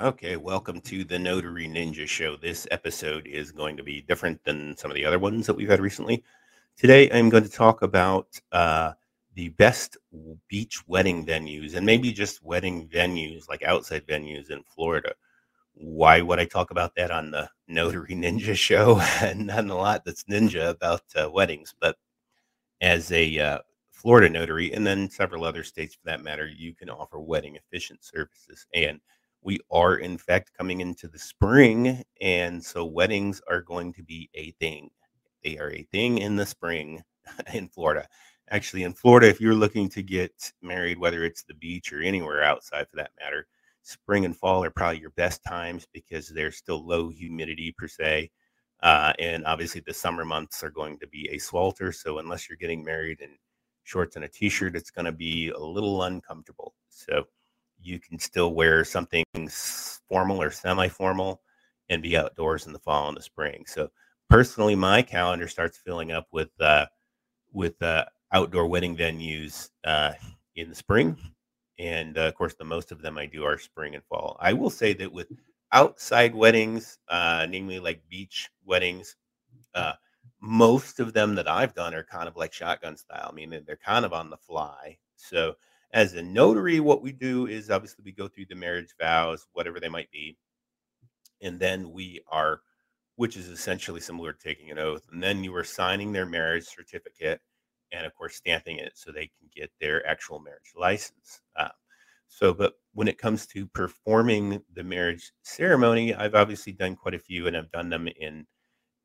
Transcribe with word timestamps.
Okay, 0.00 0.36
welcome 0.36 0.80
to 0.82 1.04
the 1.04 1.18
Notary 1.18 1.68
Ninja 1.68 2.08
Show. 2.08 2.34
This 2.34 2.66
episode 2.70 3.26
is 3.26 3.52
going 3.52 3.76
to 3.76 3.82
be 3.82 4.00
different 4.00 4.42
than 4.44 4.74
some 4.78 4.90
of 4.90 4.94
the 4.94 5.04
other 5.04 5.18
ones 5.18 5.46
that 5.46 5.52
we've 5.52 5.68
had 5.68 5.78
recently. 5.78 6.24
Today, 6.74 7.10
I'm 7.10 7.28
going 7.28 7.42
to 7.42 7.50
talk 7.50 7.82
about 7.82 8.40
uh, 8.50 8.92
the 9.34 9.50
best 9.50 9.98
beach 10.48 10.88
wedding 10.88 11.26
venues 11.26 11.74
and 11.74 11.84
maybe 11.84 12.12
just 12.12 12.42
wedding 12.42 12.88
venues, 12.88 13.46
like 13.46 13.62
outside 13.62 14.06
venues 14.06 14.50
in 14.50 14.62
Florida. 14.62 15.12
Why 15.74 16.22
would 16.22 16.38
I 16.38 16.46
talk 16.46 16.70
about 16.70 16.94
that 16.94 17.10
on 17.10 17.30
the 17.30 17.50
Notary 17.68 18.08
Ninja 18.14 18.56
Show? 18.56 19.00
and 19.20 19.48
not 19.48 19.66
a 19.66 19.74
lot 19.74 20.06
that's 20.06 20.24
ninja 20.24 20.70
about 20.70 21.02
uh, 21.14 21.30
weddings, 21.30 21.74
but 21.78 21.96
as 22.80 23.12
a 23.12 23.38
uh, 23.38 23.58
Florida 23.90 24.30
notary, 24.30 24.72
and 24.72 24.86
then 24.86 25.10
several 25.10 25.44
other 25.44 25.62
states 25.62 25.94
for 25.94 26.06
that 26.06 26.22
matter, 26.22 26.48
you 26.48 26.74
can 26.74 26.88
offer 26.88 27.20
wedding 27.20 27.58
officiant 27.58 28.02
services. 28.02 28.64
And 28.74 28.98
we 29.42 29.58
are 29.70 29.96
in 29.96 30.18
fact 30.18 30.52
coming 30.56 30.80
into 30.80 31.08
the 31.08 31.18
spring 31.18 32.02
and 32.20 32.62
so 32.62 32.84
weddings 32.84 33.40
are 33.48 33.62
going 33.62 33.92
to 33.94 34.02
be 34.02 34.28
a 34.34 34.50
thing. 34.52 34.90
They 35.42 35.58
are 35.58 35.72
a 35.72 35.82
thing 35.84 36.18
in 36.18 36.36
the 36.36 36.46
spring 36.46 37.02
in 37.54 37.68
florida. 37.68 38.06
Actually 38.50 38.82
in 38.82 38.92
florida 38.92 39.28
if 39.28 39.40
you're 39.40 39.54
looking 39.54 39.88
to 39.90 40.02
get 40.02 40.52
married 40.62 40.98
whether 40.98 41.24
it's 41.24 41.44
the 41.44 41.54
beach 41.54 41.92
or 41.92 42.02
anywhere 42.02 42.42
outside 42.42 42.88
for 42.88 42.96
that 42.96 43.12
matter 43.20 43.46
spring 43.82 44.24
and 44.24 44.36
fall 44.36 44.62
are 44.62 44.70
probably 44.70 45.00
your 45.00 45.10
best 45.10 45.42
times 45.44 45.86
because 45.92 46.28
there's 46.28 46.56
still 46.56 46.86
low 46.86 47.08
humidity 47.08 47.74
per 47.78 47.88
se 47.88 48.30
uh, 48.82 49.12
and 49.18 49.44
obviously 49.46 49.82
the 49.86 49.94
summer 49.94 50.24
months 50.24 50.62
are 50.62 50.70
going 50.70 50.98
to 50.98 51.06
be 51.08 51.28
a 51.32 51.38
swelter 51.38 51.92
so 51.92 52.18
unless 52.18 52.48
you're 52.48 52.58
getting 52.58 52.84
married 52.84 53.20
in 53.20 53.30
shorts 53.84 54.16
and 54.16 54.24
a 54.24 54.28
t-shirt 54.28 54.76
it's 54.76 54.90
going 54.90 55.04
to 55.04 55.12
be 55.12 55.50
a 55.50 55.58
little 55.58 56.04
uncomfortable. 56.04 56.74
So 56.88 57.24
you 57.82 57.98
can 57.98 58.18
still 58.18 58.54
wear 58.54 58.84
something 58.84 59.24
formal 60.08 60.40
or 60.42 60.50
semi-formal 60.50 61.40
and 61.88 62.02
be 62.02 62.16
outdoors 62.16 62.66
in 62.66 62.72
the 62.72 62.78
fall 62.78 63.08
and 63.08 63.16
the 63.16 63.22
spring. 63.22 63.64
So 63.66 63.90
personally, 64.28 64.74
my 64.74 65.02
calendar 65.02 65.48
starts 65.48 65.78
filling 65.78 66.12
up 66.12 66.28
with 66.32 66.50
uh, 66.60 66.86
with 67.52 67.80
uh, 67.82 68.04
outdoor 68.32 68.66
wedding 68.66 68.96
venues 68.96 69.70
uh, 69.84 70.12
in 70.56 70.68
the 70.68 70.74
spring, 70.74 71.16
and 71.78 72.16
uh, 72.16 72.22
of 72.22 72.34
course, 72.34 72.54
the 72.54 72.64
most 72.64 72.92
of 72.92 73.02
them 73.02 73.18
I 73.18 73.26
do 73.26 73.44
are 73.44 73.58
spring 73.58 73.94
and 73.94 74.04
fall. 74.04 74.36
I 74.40 74.52
will 74.52 74.70
say 74.70 74.92
that 74.94 75.12
with 75.12 75.28
outside 75.72 76.34
weddings, 76.34 76.98
uh, 77.08 77.46
namely 77.48 77.80
like 77.80 78.02
beach 78.08 78.50
weddings, 78.64 79.16
uh, 79.74 79.94
most 80.40 81.00
of 81.00 81.12
them 81.12 81.34
that 81.34 81.48
I've 81.48 81.74
done 81.74 81.94
are 81.94 82.04
kind 82.04 82.28
of 82.28 82.36
like 82.36 82.52
shotgun 82.52 82.96
style. 82.96 83.28
I 83.30 83.34
mean, 83.34 83.62
they're 83.66 83.76
kind 83.76 84.04
of 84.04 84.12
on 84.12 84.30
the 84.30 84.36
fly. 84.36 84.98
So 85.16 85.54
as 85.92 86.14
a 86.14 86.22
notary, 86.22 86.80
what 86.80 87.02
we 87.02 87.12
do 87.12 87.46
is 87.46 87.70
obviously 87.70 88.02
we 88.04 88.12
go 88.12 88.28
through 88.28 88.46
the 88.48 88.54
marriage 88.54 88.94
vows, 89.00 89.46
whatever 89.52 89.80
they 89.80 89.88
might 89.88 90.10
be. 90.10 90.36
And 91.42 91.58
then 91.58 91.90
we 91.92 92.20
are, 92.28 92.60
which 93.16 93.36
is 93.36 93.48
essentially 93.48 94.00
similar 94.00 94.32
to 94.32 94.38
taking 94.38 94.70
an 94.70 94.78
oath. 94.78 95.02
And 95.10 95.22
then 95.22 95.42
you 95.42 95.54
are 95.56 95.64
signing 95.64 96.12
their 96.12 96.26
marriage 96.26 96.66
certificate 96.66 97.40
and, 97.92 98.06
of 98.06 98.14
course, 98.14 98.36
stamping 98.36 98.78
it 98.78 98.92
so 98.94 99.10
they 99.10 99.26
can 99.26 99.48
get 99.54 99.70
their 99.80 100.06
actual 100.06 100.38
marriage 100.38 100.72
license. 100.76 101.40
Uh, 101.56 101.68
so, 102.28 102.54
but 102.54 102.74
when 102.94 103.08
it 103.08 103.18
comes 103.18 103.46
to 103.48 103.66
performing 103.66 104.62
the 104.74 104.84
marriage 104.84 105.32
ceremony, 105.42 106.14
I've 106.14 106.36
obviously 106.36 106.72
done 106.72 106.94
quite 106.94 107.14
a 107.14 107.18
few 107.18 107.48
and 107.48 107.56
I've 107.56 107.72
done 107.72 107.88
them 107.88 108.08
in 108.20 108.46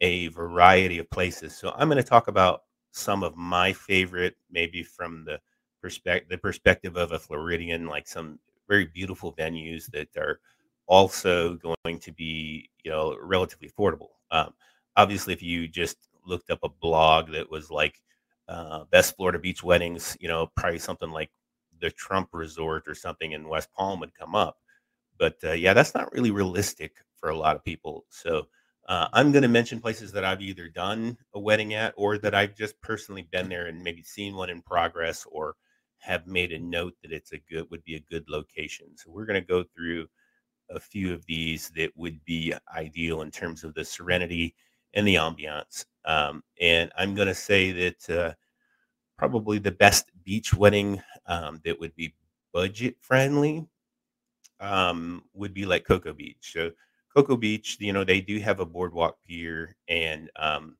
a 0.02 0.28
variety 0.28 1.00
of 1.00 1.10
places. 1.10 1.58
So, 1.58 1.74
I'm 1.76 1.90
going 1.90 1.98
to 1.98 2.08
talk 2.08 2.28
about 2.28 2.62
some 2.92 3.24
of 3.24 3.36
my 3.36 3.74
favorite, 3.74 4.36
maybe 4.52 4.84
from 4.84 5.26
the 5.26 5.40
perspective 5.86 6.30
the 6.30 6.38
perspective 6.40 6.98
of 6.98 7.12
a 7.12 7.20
Floridian, 7.20 7.86
like 7.86 8.08
some 8.08 8.40
very 8.68 8.86
beautiful 8.86 9.34
venues 9.34 9.86
that 9.92 10.10
are 10.18 10.40
also 10.88 11.58
going 11.58 12.00
to 12.00 12.12
be 12.12 12.68
you 12.84 12.90
know 12.90 13.16
relatively 13.22 13.70
affordable. 13.70 14.10
Um, 14.32 14.54
obviously, 14.96 15.32
if 15.34 15.44
you 15.44 15.68
just 15.68 15.98
looked 16.26 16.50
up 16.50 16.62
a 16.64 16.70
blog 16.70 17.32
that 17.34 17.52
was 17.52 17.70
like 17.70 18.02
uh, 18.48 18.86
best 18.86 19.16
Florida 19.16 19.38
beach 19.38 19.64
weddings, 19.64 20.18
you 20.20 20.28
know, 20.28 20.48
probably 20.58 20.80
something 20.80 21.12
like 21.12 21.30
the 21.80 21.92
Trump 21.92 22.30
Resort 22.34 22.88
or 22.88 22.96
something 22.96 23.34
in 23.34 23.48
West 23.48 23.70
Palm 23.78 24.00
would 24.00 24.18
come 24.18 24.34
up. 24.34 24.58
But 25.20 25.38
uh, 25.44 25.52
yeah, 25.52 25.76
that's 25.76 25.94
not 25.94 26.12
really 26.14 26.32
realistic 26.32 26.94
for 27.20 27.30
a 27.30 27.38
lot 27.38 27.56
of 27.56 27.64
people. 27.64 28.06
So 28.10 28.48
uh, 28.88 29.08
I'm 29.14 29.32
going 29.32 29.44
to 29.44 29.48
mention 29.50 29.80
places 29.80 30.12
that 30.14 30.26
I've 30.26 30.42
either 30.42 30.68
done 30.68 31.18
a 31.36 31.40
wedding 31.40 31.76
at 31.76 31.94
or 31.96 32.18
that 32.18 32.34
I've 32.34 32.56
just 32.56 32.82
personally 32.82 33.28
been 33.32 33.50
there 33.50 33.68
and 33.68 33.84
maybe 33.84 34.02
seen 34.02 34.36
one 34.36 34.50
in 34.50 34.64
progress 34.64 35.28
or 35.32 35.56
have 36.06 36.28
made 36.28 36.52
a 36.52 36.60
note 36.60 36.94
that 37.02 37.12
it's 37.12 37.34
a 37.34 37.40
good 37.50 37.70
would 37.72 37.84
be 37.84 37.96
a 37.96 38.12
good 38.12 38.26
location. 38.30 38.88
So 38.96 39.12
we're 39.12 39.26
going 39.26 39.42
to 39.42 39.48
go 39.48 39.64
through 39.76 40.08
a 40.70 40.80
few 40.80 41.14
of 41.14 41.26
these 41.26 41.70
that 41.76 41.92
would 41.96 42.24
be 42.26 42.54
ideal 42.76 43.22
in 43.22 43.32
terms 43.32 43.64
of 43.64 43.74
the 43.74 43.86
serenity 43.86 44.56
and 44.94 45.08
the 45.08 45.16
ambiance. 45.16 45.86
Um, 46.06 46.44
and 46.62 46.92
I'm 46.98 47.16
going 47.16 47.28
to 47.28 47.36
say 47.36 47.72
that 47.72 48.10
uh, 48.10 48.34
probably 49.18 49.60
the 49.60 49.72
best 49.72 50.12
beach 50.24 50.54
wedding 50.54 51.02
um, 51.28 51.62
that 51.66 51.80
would 51.80 51.96
be 51.96 52.14
budget 52.54 52.96
friendly 53.02 53.68
um, 54.60 55.24
would 55.34 55.54
be 55.54 55.66
like 55.66 55.86
Cocoa 55.86 56.14
Beach. 56.14 56.52
So 56.54 56.72
Cocoa 57.14 57.38
Beach, 57.38 57.78
you 57.80 57.94
know, 57.94 58.04
they 58.04 58.22
do 58.22 58.40
have 58.40 58.60
a 58.60 58.66
boardwalk 58.66 59.18
pier 59.28 59.76
and 59.88 60.30
um, 60.38 60.78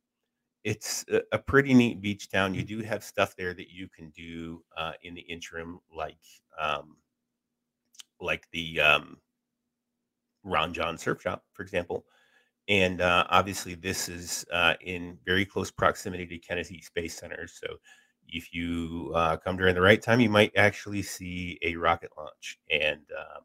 it's 0.66 1.06
a, 1.32 1.38
pretty 1.38 1.76
neat 1.76 2.02
beach 2.02 2.28
town. 2.28 2.56
You 2.56 2.64
do 2.64 2.82
have 2.82 3.04
stuff 3.04 3.36
there 3.36 3.54
that 3.54 3.70
you 3.70 3.88
can 3.88 4.10
do 4.10 4.64
uh, 4.76 4.94
in 5.04 5.14
the 5.14 5.22
interim, 5.22 5.80
like 5.96 6.18
um, 6.60 6.98
like 8.20 8.48
the 8.52 8.82
um, 8.82 9.18
Ron 10.44 10.74
Jon 10.74 10.98
Surf 10.98 11.22
Shop, 11.22 11.44
for 11.54 11.62
example. 11.62 12.06
And 12.68 13.00
uh, 13.00 13.28
obviously, 13.30 13.76
this 13.76 14.10
is 14.10 14.44
uh, 14.52 14.74
in 14.82 15.20
very 15.24 15.46
close 15.46 15.70
proximity 15.70 16.26
to 16.26 16.40
Kennedy 16.40 16.82
Space 16.82 17.16
Center. 17.16 17.48
So, 17.48 17.76
if 18.28 18.52
you 18.52 19.12
uh, 19.14 19.38
come 19.38 19.58
during 19.58 19.76
the 19.76 19.82
right 19.82 20.02
time, 20.02 20.20
you 20.20 20.32
might 20.32 20.52
actually 20.58 21.04
see 21.04 21.60
a 21.62 21.76
rocket 21.76 22.10
launch. 22.18 22.58
And 22.72 23.02
uh, 23.16 23.42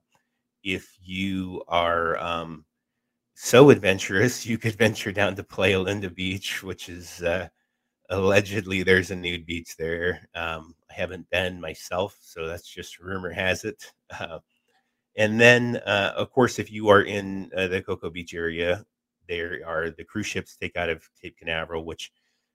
if 0.64 0.96
you 1.02 1.62
are 1.68 2.16
um, 2.16 2.64
so 3.42 3.70
adventurous, 3.70 4.44
you 4.44 4.58
could 4.58 4.76
venture 4.76 5.10
down 5.10 5.34
to 5.34 5.42
Playa 5.42 5.80
Linda 5.80 6.10
Beach, 6.10 6.62
which 6.62 6.90
is 6.90 7.22
uh, 7.22 7.48
allegedly 8.10 8.82
there's 8.82 9.10
a 9.10 9.16
nude 9.16 9.46
beach 9.46 9.78
there. 9.78 10.28
Um, 10.34 10.74
I 10.90 10.92
haven't 10.92 11.30
been 11.30 11.58
myself, 11.58 12.18
so 12.20 12.46
that's 12.46 12.68
just 12.68 13.00
rumor 13.00 13.30
has 13.30 13.64
it. 13.64 13.92
Uh, 14.20 14.40
and 15.16 15.40
then, 15.40 15.76
uh, 15.86 16.12
of 16.16 16.30
course, 16.30 16.58
if 16.58 16.70
you 16.70 16.90
are 16.90 17.00
in 17.00 17.50
uh, 17.56 17.66
the 17.68 17.80
Cocoa 17.80 18.10
Beach 18.10 18.34
area, 18.34 18.84
there 19.26 19.60
are 19.66 19.88
the 19.88 20.04
cruise 20.04 20.26
ships 20.26 20.56
take 20.56 20.76
out 20.76 20.90
of 20.90 21.08
Cape 21.22 21.38
Canaveral, 21.38 21.86
which 21.86 22.12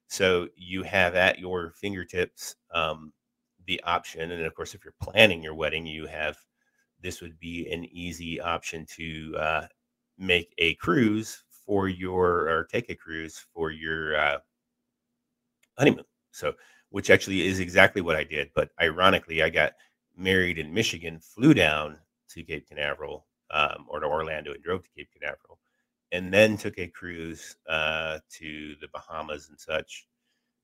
so 0.08 0.48
you 0.56 0.84
have 0.84 1.16
at 1.16 1.40
your 1.40 1.72
fingertips 1.72 2.58
um, 2.72 3.12
the 3.66 3.82
option. 3.86 4.30
And 4.30 4.46
of 4.46 4.54
course, 4.54 4.76
if 4.76 4.86
you're 4.86 4.94
planning 5.02 5.42
your 5.42 5.56
wedding, 5.56 5.88
you 5.88 6.06
have 6.06 6.38
this 7.02 7.22
would 7.22 7.40
be 7.40 7.68
an 7.72 7.86
easy 7.86 8.40
option 8.40 8.86
to 8.98 9.36
uh, 9.36 9.68
make 10.18 10.54
a 10.58 10.76
cruise 10.76 11.44
for 11.66 11.88
your 11.88 12.50
or 12.50 12.68
take 12.72 12.90
a 12.90 12.96
cruise 12.96 13.44
for 13.54 13.72
your 13.72 14.18
uh, 14.18 14.38
honeymoon. 15.78 16.06
So, 16.32 16.54
which 16.90 17.10
actually 17.10 17.46
is 17.48 17.60
exactly 17.60 18.02
what 18.02 18.16
I 18.16 18.24
did. 18.24 18.50
But 18.56 18.70
ironically, 18.82 19.44
I 19.44 19.50
got 19.50 19.74
married 20.16 20.58
in 20.58 20.74
Michigan, 20.74 21.20
flew 21.20 21.54
down 21.54 21.98
to 22.30 22.44
Cape 22.44 22.68
Canaveral 22.68 23.26
um, 23.52 23.86
or 23.88 24.00
to 24.00 24.08
Orlando 24.08 24.54
and 24.54 24.64
drove 24.64 24.84
to 24.84 24.90
Cape 24.96 25.10
Canaveral, 25.20 25.60
and 26.12 26.34
then 26.34 26.58
took 26.58 26.78
a 26.78 26.88
cruise 26.88 27.58
uh, 27.68 28.20
to 28.32 28.76
the 28.82 28.88
Bahamas 28.94 29.50
and 29.50 29.60
such, 29.60 30.08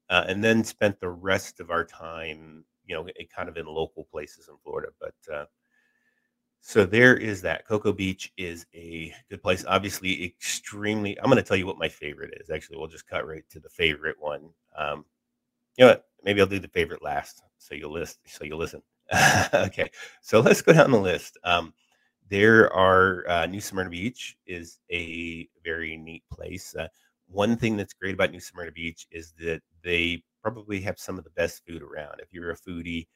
uh, 0.09 0.25
and 0.27 0.43
then 0.43 0.63
spent 0.63 0.99
the 0.99 1.09
rest 1.09 1.59
of 1.59 1.71
our 1.71 1.85
time, 1.85 2.63
you 2.85 2.95
know, 2.95 3.07
kind 3.35 3.49
of 3.49 3.57
in 3.57 3.65
local 3.65 4.07
places 4.11 4.47
in 4.49 4.55
Florida. 4.63 4.89
But 4.99 5.33
uh, 5.33 5.45
So 6.61 6.85
there 6.85 7.17
is 7.17 7.41
that. 7.41 7.67
Cocoa 7.67 7.91
Beach 7.91 8.31
is 8.37 8.65
a 8.73 9.13
good 9.29 9.41
place. 9.41 9.65
Obviously, 9.67 10.23
extremely. 10.23 11.19
I'm 11.19 11.25
going 11.25 11.37
to 11.37 11.43
tell 11.43 11.57
you 11.57 11.65
what 11.65 11.79
my 11.79 11.89
favorite 11.89 12.37
is. 12.39 12.49
Actually, 12.49 12.77
we'll 12.77 12.87
just 12.87 13.07
cut 13.07 13.27
right 13.27 13.43
to 13.49 13.59
the 13.59 13.69
favorite 13.69 14.17
one. 14.19 14.49
Um, 14.77 15.05
you 15.77 15.85
know 15.85 15.91
what? 15.91 16.05
Maybe 16.23 16.41
I'll 16.41 16.47
do 16.47 16.59
the 16.59 16.67
favorite 16.69 17.03
last, 17.03 17.43
so 17.57 17.75
you'll 17.75 17.93
list. 17.93 18.19
So 18.27 18.43
you'll 18.43 18.59
listen. 18.59 18.81
okay, 19.53 19.89
so 20.21 20.39
let's 20.41 20.61
go 20.61 20.73
down 20.73 20.91
the 20.91 20.99
list. 20.99 21.37
Um, 21.43 21.73
there 22.29 22.71
are 22.73 23.27
uh, 23.29 23.45
New 23.47 23.61
Smyrna 23.61 23.89
Beach 23.89 24.37
is 24.47 24.79
a 24.91 25.49
very 25.63 25.97
neat 25.97 26.23
place. 26.31 26.75
Uh, 26.75 26.87
one 27.27 27.57
thing 27.57 27.77
that's 27.77 27.93
great 27.93 28.13
about 28.15 28.31
New 28.31 28.39
Smyrna 28.39 28.71
Beach 28.71 29.07
is 29.11 29.33
that 29.39 29.61
they 29.83 30.23
probably 30.41 30.81
have 30.81 30.99
some 30.99 31.17
of 31.17 31.23
the 31.23 31.29
best 31.31 31.65
food 31.65 31.81
around. 31.81 32.19
If 32.21 32.33
you're 32.33 32.51
a 32.51 32.57
foodie, 32.57 33.07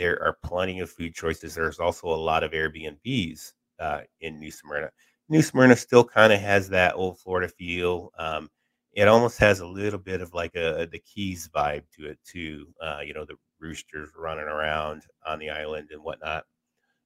there 0.00 0.22
are 0.22 0.38
plenty 0.44 0.80
of 0.80 0.90
food 0.90 1.14
choices. 1.14 1.54
There's 1.54 1.78
also 1.80 2.08
a 2.08 2.16
lot 2.16 2.42
of 2.44 2.52
Airbnbs 2.52 3.52
uh, 3.78 4.00
in 4.20 4.38
New 4.38 4.50
Smyrna. 4.50 4.90
New 5.28 5.42
Smyrna 5.42 5.76
still 5.76 6.04
kind 6.04 6.32
of 6.32 6.40
has 6.40 6.68
that 6.70 6.94
old 6.94 7.18
Florida 7.20 7.48
feel. 7.48 8.10
Um, 8.18 8.50
it 8.92 9.08
almost 9.08 9.38
has 9.38 9.60
a 9.60 9.66
little 9.66 9.98
bit 9.98 10.20
of 10.20 10.34
like 10.34 10.56
a 10.56 10.88
the 10.90 10.98
Keys 11.00 11.48
vibe 11.54 11.84
to 11.96 12.06
it 12.06 12.18
too. 12.24 12.66
Uh, 12.82 13.00
you 13.04 13.14
know, 13.14 13.24
the 13.24 13.36
roosters 13.60 14.10
running 14.16 14.46
around 14.46 15.02
on 15.26 15.38
the 15.38 15.50
island 15.50 15.90
and 15.92 16.02
whatnot. 16.02 16.44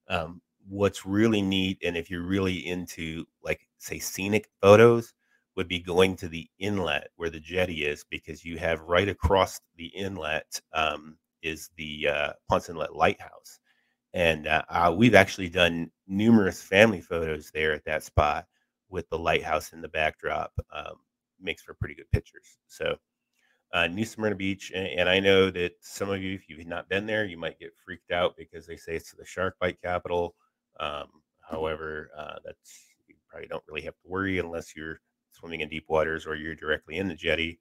Um, 0.09 0.41
what's 0.69 1.07
really 1.07 1.43
neat, 1.43 1.79
and 1.85 1.97
if 1.97 2.11
you're 2.11 2.27
really 2.27 2.67
into 2.67 3.27
like 3.43 3.69
say 3.79 3.99
scenic 3.99 4.49
photos, 4.63 5.15
would 5.57 5.69
be 5.69 5.81
going 5.81 6.17
to 6.17 6.29
the 6.29 6.49
inlet 6.59 7.11
where 7.17 7.31
the 7.31 7.41
jetty 7.41 7.85
is 7.85 8.05
because 8.11 8.45
you 8.45 8.59
have 8.59 8.81
right 8.83 9.09
across 9.09 9.61
the 9.77 9.87
inlet 9.89 10.61
um, 10.73 11.17
is 11.45 11.71
the 11.77 12.09
uh, 12.09 12.33
Ponce 12.49 12.69
Inlet 12.69 12.97
Lighthouse. 12.97 13.61
And 14.15 14.47
uh, 14.47 14.63
uh, 14.69 14.95
we've 14.97 15.15
actually 15.15 15.49
done 15.49 15.91
numerous 16.09 16.63
family 16.63 17.01
photos 17.01 17.51
there 17.53 17.73
at 17.73 17.85
that 17.85 18.03
spot 18.03 18.47
with 18.89 19.09
the 19.11 19.19
lighthouse 19.19 19.73
in 19.73 19.81
the 19.81 19.89
backdrop. 19.89 20.53
Um, 20.73 20.97
makes 21.41 21.63
for 21.63 21.75
pretty 21.75 21.95
good 21.95 22.11
pictures. 22.13 22.59
So, 22.69 22.97
uh, 23.73 23.89
New 23.89 24.05
Smyrna 24.05 24.37
Beach, 24.37 24.71
and, 24.73 24.87
and, 24.87 25.09
I 25.09 25.19
know 25.19 25.51
that 25.51 25.73
some 25.81 26.09
of 26.09 26.23
you, 26.23 26.35
if 26.35 26.49
you've 26.49 26.65
not 26.65 26.89
been 26.89 27.07
there, 27.07 27.25
you 27.25 27.37
might 27.37 27.59
get 27.59 27.73
freaked 27.85 28.13
out 28.13 28.37
because 28.37 28.67
they 28.67 28.77
say 28.77 28.95
it's 28.95 29.13
the 29.13 29.25
shark 29.25 29.57
bite 29.59 29.83
capital. 29.83 30.37
Um, 30.79 31.09
however, 31.41 32.11
uh, 32.17 32.37
that's 32.45 32.85
you 33.09 33.17
probably 33.29 33.49
don't 33.49 33.65
really 33.67 33.83
have 33.83 33.95
to 33.95 34.09
worry 34.09 34.39
unless 34.39 34.77
you're 34.77 35.01
swimming 35.33 35.61
in 35.61 35.69
deep 35.69 35.87
waters 35.89 36.25
or 36.25 36.37
you're 36.37 36.55
directly 36.55 36.99
in 36.99 37.09
the 37.09 37.17
jetty. 37.17 37.59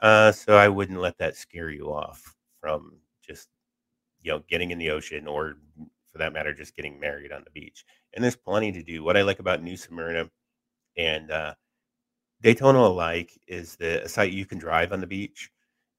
Uh, 0.00 0.32
so 0.32 0.56
I 0.56 0.68
wouldn't 0.68 1.00
let 1.00 1.18
that 1.18 1.36
scare 1.36 1.70
you 1.70 1.92
off 1.92 2.35
from 2.66 2.92
just 3.22 3.48
you 4.22 4.32
know 4.32 4.42
getting 4.48 4.72
in 4.72 4.78
the 4.78 4.90
ocean 4.90 5.28
or 5.28 5.56
for 6.10 6.18
that 6.18 6.32
matter 6.32 6.52
just 6.52 6.74
getting 6.74 6.98
married 6.98 7.30
on 7.32 7.44
the 7.44 7.60
beach. 7.60 7.84
And 8.14 8.24
there's 8.24 8.36
plenty 8.36 8.72
to 8.72 8.82
do. 8.82 9.04
What 9.04 9.16
i 9.16 9.22
like 9.22 9.38
about 9.38 9.62
new 9.62 9.76
smyrna 9.76 10.30
and 10.96 11.30
uh, 11.30 11.54
daytona 12.42 12.80
alike 12.80 13.38
is 13.46 13.76
the 13.76 14.02
a 14.04 14.08
site 14.08 14.32
you 14.32 14.46
can 14.46 14.58
drive 14.58 14.92
on 14.92 15.00
the 15.00 15.06
beach 15.06 15.50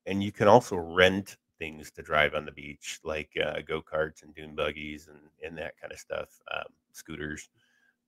and 0.05 0.23
you 0.23 0.31
can 0.31 0.47
also 0.47 0.75
rent 0.75 1.37
things 1.59 1.91
to 1.91 2.01
drive 2.01 2.35
on 2.35 2.45
the 2.45 2.51
beach 2.51 2.99
like 3.03 3.31
uh, 3.43 3.59
go-karts 3.67 4.23
and 4.23 4.35
dune 4.35 4.55
buggies 4.55 5.07
and, 5.07 5.19
and 5.45 5.57
that 5.57 5.79
kind 5.79 5.93
of 5.93 5.99
stuff 5.99 6.29
um, 6.53 6.71
scooters. 6.91 7.49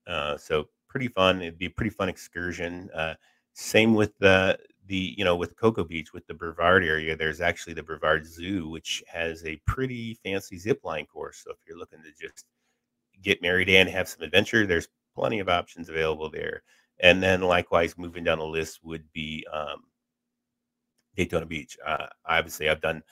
Uh, 0.06 0.36
so 0.36 0.68
pretty 0.88 1.08
fun. 1.08 1.42
It'd 1.42 1.58
be 1.58 1.66
a 1.66 1.70
pretty 1.70 1.90
fun 1.90 2.08
excursion. 2.10 2.90
Uh, 2.94 3.14
same 3.54 3.94
with 3.94 4.16
the 4.18 4.58
the 4.86 5.14
you 5.16 5.24
know 5.24 5.36
with 5.36 5.56
Cocoa 5.56 5.84
Beach 5.84 6.12
with 6.12 6.26
the 6.26 6.34
Brevard 6.34 6.84
area, 6.84 7.16
there's 7.16 7.40
actually 7.40 7.74
the 7.74 7.82
Brevard 7.82 8.26
Zoo, 8.26 8.68
which 8.68 9.02
has 9.08 9.44
a 9.44 9.60
pretty 9.66 10.14
fancy 10.24 10.58
zip 10.58 10.80
line 10.84 11.06
course. 11.06 11.42
So 11.44 11.52
if 11.52 11.58
you're 11.66 11.78
looking 11.78 12.02
to 12.02 12.10
just 12.20 12.44
get 13.22 13.42
married 13.42 13.68
and 13.68 13.88
have 13.88 14.08
some 14.08 14.22
adventure, 14.22 14.66
there's 14.66 14.88
plenty 15.14 15.40
of 15.40 15.48
options 15.48 15.88
available 15.88 16.30
there. 16.30 16.62
And 17.00 17.22
then 17.22 17.42
likewise, 17.42 17.96
moving 17.98 18.24
down 18.24 18.38
the 18.38 18.46
list 18.46 18.80
would 18.84 19.10
be 19.12 19.46
um, 19.52 19.84
Daytona 21.16 21.46
Beach. 21.46 21.76
Uh, 21.84 22.06
obviously, 22.26 22.68
I've 22.68 22.80
done 22.80 23.02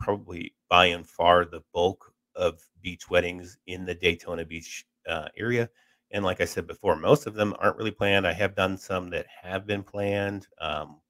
probably 0.00 0.54
by 0.68 0.86
and 0.86 1.08
far 1.08 1.44
the 1.44 1.62
bulk 1.72 2.12
of 2.34 2.60
beach 2.82 3.08
weddings 3.10 3.58
in 3.66 3.84
the 3.84 3.94
Daytona 3.94 4.44
Beach 4.44 4.84
uh, 5.08 5.28
area. 5.36 5.68
And 6.12 6.24
like 6.24 6.40
I 6.40 6.44
said 6.44 6.66
before, 6.66 6.96
most 6.96 7.26
of 7.26 7.34
them 7.34 7.54
aren't 7.58 7.76
really 7.78 7.90
planned. 7.90 8.26
I 8.26 8.32
have 8.34 8.54
done 8.54 8.76
some 8.76 9.10
that 9.10 9.26
have 9.42 9.66
been 9.66 9.82
planned. 9.82 10.46
Um, 10.60 11.00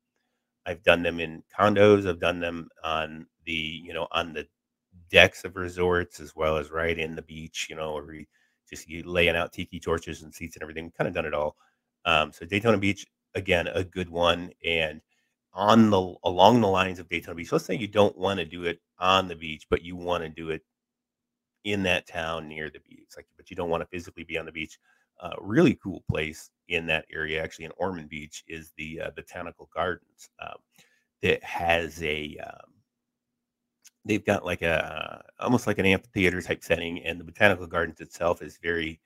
I've 0.67 0.83
done 0.83 1.03
them 1.03 1.21
in 1.21 1.43
condos. 1.59 2.09
I've 2.09 2.21
done 2.21 2.41
them 2.41 2.69
on 2.85 3.27
the, 3.47 3.53
you 3.53 3.95
know, 3.95 4.09
on 4.13 4.33
the 4.33 4.47
decks 5.11 5.45
of 5.45 5.57
resorts 5.57 6.21
as 6.21 6.35
well 6.37 6.57
as 6.57 6.71
right 6.71 6.99
in 6.99 7.17
the 7.17 7.23
beach, 7.23 7.69
you 7.71 7.77
know, 7.77 7.95
where 7.95 8.25
just 8.71 8.89
you 8.89 9.03
laying 9.05 9.37
out 9.37 9.53
tiki 9.53 9.81
torches 9.81 10.23
and 10.23 10.35
seats 10.35 10.57
and 10.57 10.63
everything. 10.63 10.93
Kind 10.97 11.09
of 11.09 11.15
done 11.15 11.27
it 11.27 11.35
all. 11.35 11.57
Um, 12.05 12.33
so 12.33 12.47
Daytona 12.47 12.79
Beach, 12.79 13.07
again, 13.35 13.69
a 13.69 13.85
good 13.85 14.09
one. 14.09 14.51
And 14.65 15.01
on 15.55 15.91
the 15.91 16.15
along 16.25 16.61
the 16.61 16.69
lines 16.69 16.99
of 16.99 17.09
Daytona 17.09 17.35
Beach, 17.35 17.53
let's 17.53 17.65
say 17.65 17.75
you 17.77 17.89
don't 17.89 18.17
want 18.19 18.39
to 18.41 18.45
do 18.47 18.65
it 18.65 18.81
on 18.99 19.29
the 19.29 19.37
beach, 19.37 19.67
but 19.71 19.83
you 19.83 19.97
want 19.97 20.23
to 20.25 20.29
do 20.31 20.51
it 20.51 20.63
in 21.65 21.83
that 21.85 22.07
town 22.07 22.49
near 22.49 22.71
the 22.71 22.81
beach. 22.81 23.11
Like, 23.17 23.27
but 23.37 23.51
you 23.51 23.57
don't 23.57 23.71
want 23.71 23.83
to 23.83 23.89
physically 23.89 24.25
be 24.25 24.39
on 24.39 24.47
the 24.47 24.53
beach. 24.53 24.79
Uh, 25.21 25.35
really 25.41 25.79
cool 25.83 26.03
place 26.11 26.51
in 26.69 26.87
that 26.87 27.05
area, 27.13 27.43
actually 27.43 27.65
in 27.65 27.73
Ormond 27.77 28.09
Beach, 28.09 28.43
is 28.49 28.73
the 28.77 29.01
uh, 29.03 29.11
Botanical 29.15 29.69
Gardens 29.75 30.31
um, 30.41 30.57
that 31.23 31.43
has 31.45 32.03
a. 32.03 32.37
Um, 32.45 32.73
they've 34.05 34.25
got 34.25 34.45
like 34.45 34.63
a 34.63 35.23
almost 35.39 35.67
like 35.67 35.79
an 35.79 35.87
amphitheater 35.87 36.43
type 36.43 36.65
setting, 36.65 37.05
and 37.05 37.21
the 37.21 37.25
Botanical 37.25 37.67
Gardens 37.67 38.01
itself 38.01 38.43
is 38.43 38.59
very. 38.63 39.01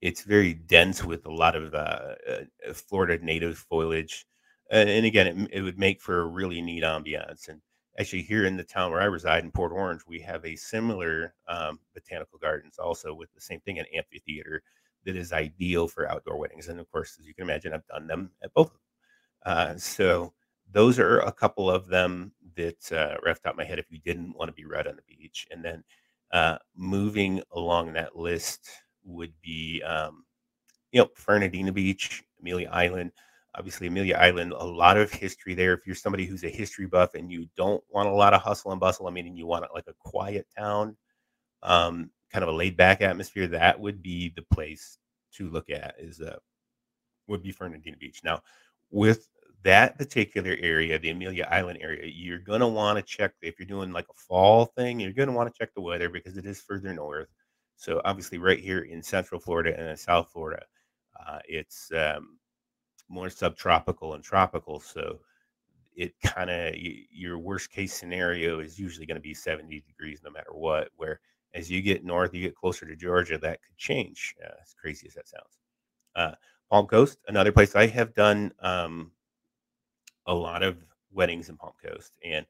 It's 0.00 0.22
very 0.22 0.54
dense 0.54 1.02
with 1.02 1.26
a 1.26 1.32
lot 1.32 1.56
of 1.56 1.74
uh, 1.74 2.14
uh 2.28 2.72
Florida 2.72 3.24
native 3.24 3.58
foliage, 3.58 4.26
and, 4.70 4.88
and 4.88 5.06
again, 5.06 5.26
it, 5.26 5.50
it 5.54 5.62
would 5.62 5.78
make 5.78 6.00
for 6.00 6.20
a 6.20 6.26
really 6.26 6.62
neat 6.62 6.84
ambiance. 6.84 7.48
And 7.48 7.60
actually 7.98 8.22
here 8.22 8.46
in 8.46 8.56
the 8.56 8.64
town 8.64 8.90
where 8.90 9.00
I 9.00 9.06
reside 9.06 9.44
in 9.44 9.50
Port 9.50 9.72
Orange, 9.72 10.02
we 10.06 10.20
have 10.20 10.44
a 10.44 10.56
similar 10.56 11.34
um, 11.48 11.80
botanical 11.94 12.38
gardens 12.38 12.78
also 12.78 13.12
with 13.12 13.32
the 13.34 13.40
same 13.40 13.60
thing, 13.60 13.78
an 13.78 13.86
amphitheater 13.94 14.62
that 15.04 15.16
is 15.16 15.32
ideal 15.32 15.88
for 15.88 16.10
outdoor 16.10 16.38
weddings. 16.38 16.68
And 16.68 16.78
of 16.78 16.90
course, 16.90 17.16
as 17.18 17.26
you 17.26 17.34
can 17.34 17.44
imagine, 17.44 17.72
I've 17.72 17.86
done 17.86 18.06
them 18.06 18.30
at 18.42 18.54
both. 18.54 18.72
Uh, 19.44 19.76
so 19.76 20.32
those 20.70 20.98
are 20.98 21.20
a 21.20 21.32
couple 21.32 21.70
of 21.70 21.88
them 21.88 22.32
that 22.56 22.92
uh, 22.92 23.16
off 23.28 23.40
top 23.40 23.52
of 23.52 23.56
my 23.58 23.64
head 23.64 23.78
if 23.78 23.90
you 23.90 23.98
didn't 23.98 24.36
want 24.36 24.48
to 24.48 24.52
be 24.52 24.64
right 24.64 24.86
on 24.86 24.96
the 24.96 25.16
beach. 25.16 25.46
And 25.50 25.64
then 25.64 25.82
uh, 26.32 26.58
moving 26.76 27.42
along 27.52 27.92
that 27.92 28.16
list 28.16 28.68
would 29.04 29.32
be, 29.42 29.82
um, 29.82 30.24
you 30.92 31.00
know, 31.00 31.08
Fernandina 31.14 31.72
Beach, 31.72 32.22
Amelia 32.40 32.68
Island. 32.70 33.12
Obviously, 33.54 33.86
Amelia 33.86 34.16
Island, 34.16 34.52
a 34.52 34.64
lot 34.64 34.96
of 34.96 35.10
history 35.10 35.54
there. 35.54 35.72
If 35.72 35.86
you're 35.86 35.96
somebody 35.96 36.26
who's 36.26 36.44
a 36.44 36.48
history 36.48 36.86
buff 36.86 37.14
and 37.14 37.30
you 37.30 37.48
don't 37.56 37.82
want 37.90 38.08
a 38.08 38.12
lot 38.12 38.34
of 38.34 38.42
hustle 38.42 38.72
and 38.72 38.80
bustle, 38.80 39.06
I 39.06 39.10
mean, 39.10 39.26
and 39.26 39.36
you 39.38 39.46
want 39.46 39.64
like 39.74 39.86
a 39.88 39.94
quiet 39.98 40.46
town, 40.56 40.96
um, 41.62 42.10
kind 42.32 42.42
of 42.42 42.50
a 42.50 42.56
laid 42.56 42.76
back 42.76 43.00
atmosphere, 43.00 43.48
that 43.48 43.80
would 43.80 44.02
be 44.02 44.32
the 44.36 44.44
place 44.54 44.98
to 45.34 45.48
look 45.48 45.70
at. 45.70 45.94
Is 45.98 46.20
uh, 46.20 46.36
would 47.26 47.42
be 47.42 47.52
Fernandina 47.52 47.96
Beach. 47.96 48.20
Now, 48.22 48.42
with 48.90 49.28
that 49.64 49.98
particular 49.98 50.56
area, 50.60 50.98
the 50.98 51.10
Amelia 51.10 51.48
Island 51.50 51.78
area, 51.82 52.10
you're 52.12 52.38
going 52.38 52.60
to 52.60 52.66
want 52.68 52.96
to 52.96 53.02
check 53.02 53.32
if 53.42 53.58
you're 53.58 53.66
doing 53.66 53.92
like 53.92 54.06
a 54.08 54.14
fall 54.14 54.66
thing, 54.66 55.00
you're 55.00 55.12
going 55.12 55.28
to 55.28 55.34
want 55.34 55.52
to 55.52 55.58
check 55.58 55.74
the 55.74 55.80
weather 55.80 56.08
because 56.08 56.36
it 56.36 56.46
is 56.46 56.60
further 56.60 56.92
north. 56.92 57.28
So 57.76 58.00
obviously, 58.04 58.38
right 58.38 58.58
here 58.58 58.80
in 58.80 59.02
Central 59.02 59.40
Florida 59.40 59.78
and 59.78 59.98
South 59.98 60.30
Florida, 60.32 60.64
uh, 61.26 61.38
it's 61.46 61.90
um, 61.92 62.37
more 63.08 63.30
subtropical 63.30 64.14
and 64.14 64.22
tropical. 64.22 64.80
So 64.80 65.20
it 65.96 66.14
kind 66.22 66.50
of 66.50 66.74
your 66.76 67.38
worst 67.38 67.70
case 67.70 67.92
scenario 67.92 68.60
is 68.60 68.78
usually 68.78 69.06
going 69.06 69.16
to 69.16 69.20
be 69.20 69.34
70 69.34 69.82
degrees 69.86 70.20
no 70.24 70.30
matter 70.30 70.52
what. 70.52 70.88
Where 70.96 71.20
as 71.54 71.70
you 71.70 71.82
get 71.82 72.04
north, 72.04 72.34
you 72.34 72.42
get 72.42 72.54
closer 72.54 72.86
to 72.86 72.96
Georgia, 72.96 73.38
that 73.38 73.62
could 73.62 73.76
change. 73.76 74.34
Uh, 74.42 74.52
as 74.62 74.74
crazy 74.80 75.06
as 75.08 75.14
that 75.14 75.28
sounds. 75.28 75.58
Uh, 76.14 76.34
Palm 76.70 76.86
Coast, 76.86 77.18
another 77.28 77.52
place 77.52 77.74
I 77.74 77.86
have 77.86 78.14
done 78.14 78.52
um, 78.60 79.10
a 80.26 80.34
lot 80.34 80.62
of 80.62 80.76
weddings 81.10 81.48
in 81.48 81.56
Palm 81.56 81.72
Coast, 81.82 82.12
and 82.24 82.44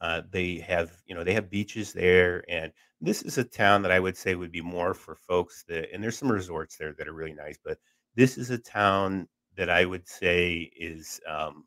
uh, 0.00 0.22
they 0.30 0.58
have, 0.58 0.92
you 1.06 1.14
know, 1.14 1.22
they 1.22 1.34
have 1.34 1.50
beaches 1.50 1.92
there, 1.92 2.44
and 2.48 2.72
this 3.00 3.22
is 3.22 3.38
a 3.38 3.44
town 3.44 3.82
that 3.82 3.92
I 3.92 4.00
would 4.00 4.16
say 4.16 4.34
would 4.34 4.50
be 4.50 4.60
more 4.60 4.94
for 4.94 5.14
folks 5.14 5.64
that, 5.68 5.92
and 5.92 6.02
there's 6.02 6.18
some 6.18 6.32
resorts 6.32 6.76
there 6.76 6.92
that 6.98 7.06
are 7.06 7.12
really 7.12 7.34
nice, 7.34 7.58
but 7.64 7.78
this 8.16 8.36
is 8.36 8.50
a 8.50 8.58
town 8.58 9.28
that 9.60 9.68
I 9.68 9.84
would 9.84 10.08
say 10.08 10.72
is 10.74 11.20
um, 11.28 11.66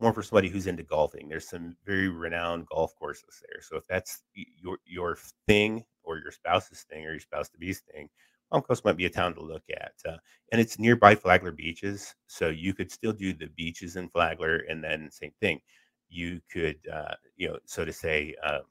more 0.00 0.12
for 0.12 0.20
somebody 0.20 0.48
who's 0.48 0.66
into 0.66 0.82
golfing. 0.82 1.28
There's 1.28 1.48
some 1.48 1.76
very 1.86 2.08
renowned 2.08 2.66
golf 2.66 2.92
courses 2.96 3.40
there. 3.48 3.62
So 3.62 3.76
if 3.76 3.84
that's 3.88 4.24
your 4.34 4.78
your 4.84 5.16
thing 5.46 5.84
or 6.02 6.18
your 6.18 6.32
spouse's 6.32 6.84
thing 6.90 7.06
or 7.06 7.12
your 7.12 7.20
spouse 7.20 7.48
to 7.50 7.58
be's 7.58 7.82
thing, 7.92 8.08
Palm 8.50 8.62
Coast 8.62 8.84
might 8.84 8.96
be 8.96 9.06
a 9.06 9.10
town 9.10 9.34
to 9.34 9.42
look 9.42 9.62
at. 9.70 9.92
Uh, 10.04 10.16
and 10.50 10.60
it's 10.60 10.80
nearby 10.80 11.14
Flagler 11.14 11.52
beaches, 11.52 12.16
so 12.26 12.48
you 12.48 12.74
could 12.74 12.90
still 12.90 13.12
do 13.12 13.32
the 13.32 13.46
beaches 13.56 13.94
in 13.94 14.08
Flagler, 14.08 14.64
and 14.68 14.82
then 14.82 15.08
same 15.12 15.30
thing, 15.40 15.60
you 16.08 16.40
could 16.52 16.78
uh, 16.92 17.14
you 17.36 17.48
know 17.48 17.58
so 17.64 17.84
to 17.84 17.92
say 17.92 18.34
um, 18.44 18.62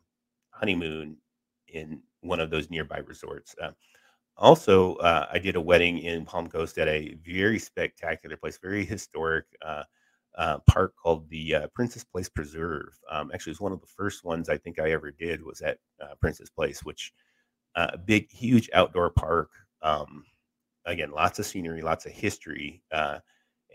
honeymoon 0.49 1.15
in 1.69 2.01
one 2.19 2.41
of 2.41 2.49
those 2.49 2.69
nearby 2.69 2.97
resorts. 2.97 3.55
Uh, 3.63 3.71
also, 4.39 4.95
uh, 4.95 5.27
I 5.31 5.39
did 5.39 5.55
a 5.55 5.61
wedding 5.61 5.99
in 5.99 6.25
Palm 6.25 6.47
Coast 6.47 6.77
at 6.77 6.87
a 6.87 7.15
very 7.25 7.59
spectacular 7.59 8.37
place, 8.37 8.57
very 8.57 8.85
historic 8.85 9.45
uh, 9.61 9.83
uh, 10.37 10.59
park 10.67 10.93
called 11.01 11.29
the 11.29 11.55
uh, 11.55 11.67
Princess 11.75 12.03
Place 12.03 12.29
Preserve. 12.29 12.97
Um, 13.11 13.31
actually, 13.33 13.51
was 13.51 13.61
one 13.61 13.73
of 13.73 13.81
the 13.81 13.87
first 13.87 14.23
ones 14.23 14.49
I 14.49 14.57
think 14.57 14.79
I 14.79 14.91
ever 14.91 15.11
did 15.11 15.43
was 15.43 15.61
at 15.61 15.79
uh, 16.01 16.15
Princess 16.21 16.49
Place, 16.49 16.83
which 16.83 17.13
uh, 17.75 17.89
a 17.93 17.97
big, 17.97 18.31
huge 18.31 18.69
outdoor 18.73 19.11
park. 19.11 19.49
Um, 19.81 20.25
again, 20.85 21.11
lots 21.11 21.39
of 21.39 21.45
scenery, 21.45 21.81
lots 21.81 22.05
of 22.05 22.11
history, 22.11 22.83
uh, 22.91 23.19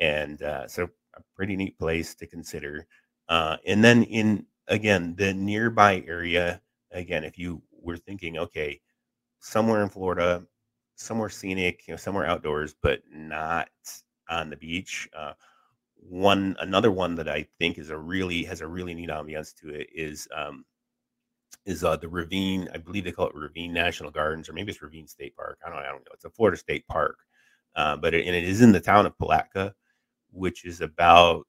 and 0.01 0.43
uh, 0.43 0.69
so 0.69 0.89
a 1.17 1.23
pretty 1.37 1.57
neat 1.57 1.79
place 1.79 2.15
to 2.17 2.27
consider. 2.27 2.87
Uh, 3.29 3.57
and 3.67 3.83
then 3.85 4.03
in 4.05 4.47
again 4.69 5.15
the 5.17 5.35
nearby 5.35 6.05
area, 6.07 6.61
again, 6.93 7.25
if 7.25 7.39
you 7.39 7.63
were 7.73 7.97
thinking, 7.97 8.39
okay, 8.39 8.81
somewhere 9.41 9.83
in 9.83 9.89
Florida, 9.89 10.45
somewhere 10.97 11.29
scenic, 11.31 11.87
you 11.87 11.93
know, 11.93 11.99
somewhere 11.99 12.27
outdoors, 12.27 12.75
but 12.83 13.01
not 13.11 13.69
on 14.29 14.51
the 14.51 14.57
beach. 14.57 15.09
Uh, 15.17 15.33
one 15.97 16.57
another 16.61 16.91
one 16.91 17.15
that 17.17 17.29
I 17.29 17.47
think 17.59 17.79
is 17.79 17.91
a 17.91 17.99
really 17.99 18.45
has 18.45 18.61
a 18.61 18.67
really 18.67 18.95
neat 18.95 19.09
ambiance 19.11 19.55
to 19.57 19.71
it 19.71 19.89
is 19.95 20.29
um, 20.37 20.65
is 21.67 21.85
uh, 21.85 21.97
the 21.97 22.09
Ravine. 22.09 22.69
I 22.75 22.79
believe 22.79 23.05
they 23.05 23.13
call 23.13 23.29
it 23.29 23.35
Ravine 23.35 23.73
National 23.73 24.11
Gardens, 24.11 24.49
or 24.49 24.53
maybe 24.53 24.73
it's 24.73 24.83
Ravine 24.83 25.07
State 25.07 25.37
Park. 25.37 25.59
I 25.65 25.71
don't. 25.71 25.79
I 25.79 25.87
don't 25.87 26.05
know. 26.05 26.13
It's 26.13 26.25
a 26.25 26.31
Florida 26.31 26.57
state 26.59 26.87
park, 26.87 27.19
uh, 27.77 27.97
but 27.97 28.15
it, 28.15 28.27
and 28.27 28.37
it 28.37 28.45
is 28.45 28.61
in 28.61 28.73
the 28.73 28.81
town 28.81 29.07
of 29.07 29.17
Palatka, 29.19 29.75
which 30.33 30.65
is 30.65 30.81
about 30.81 31.47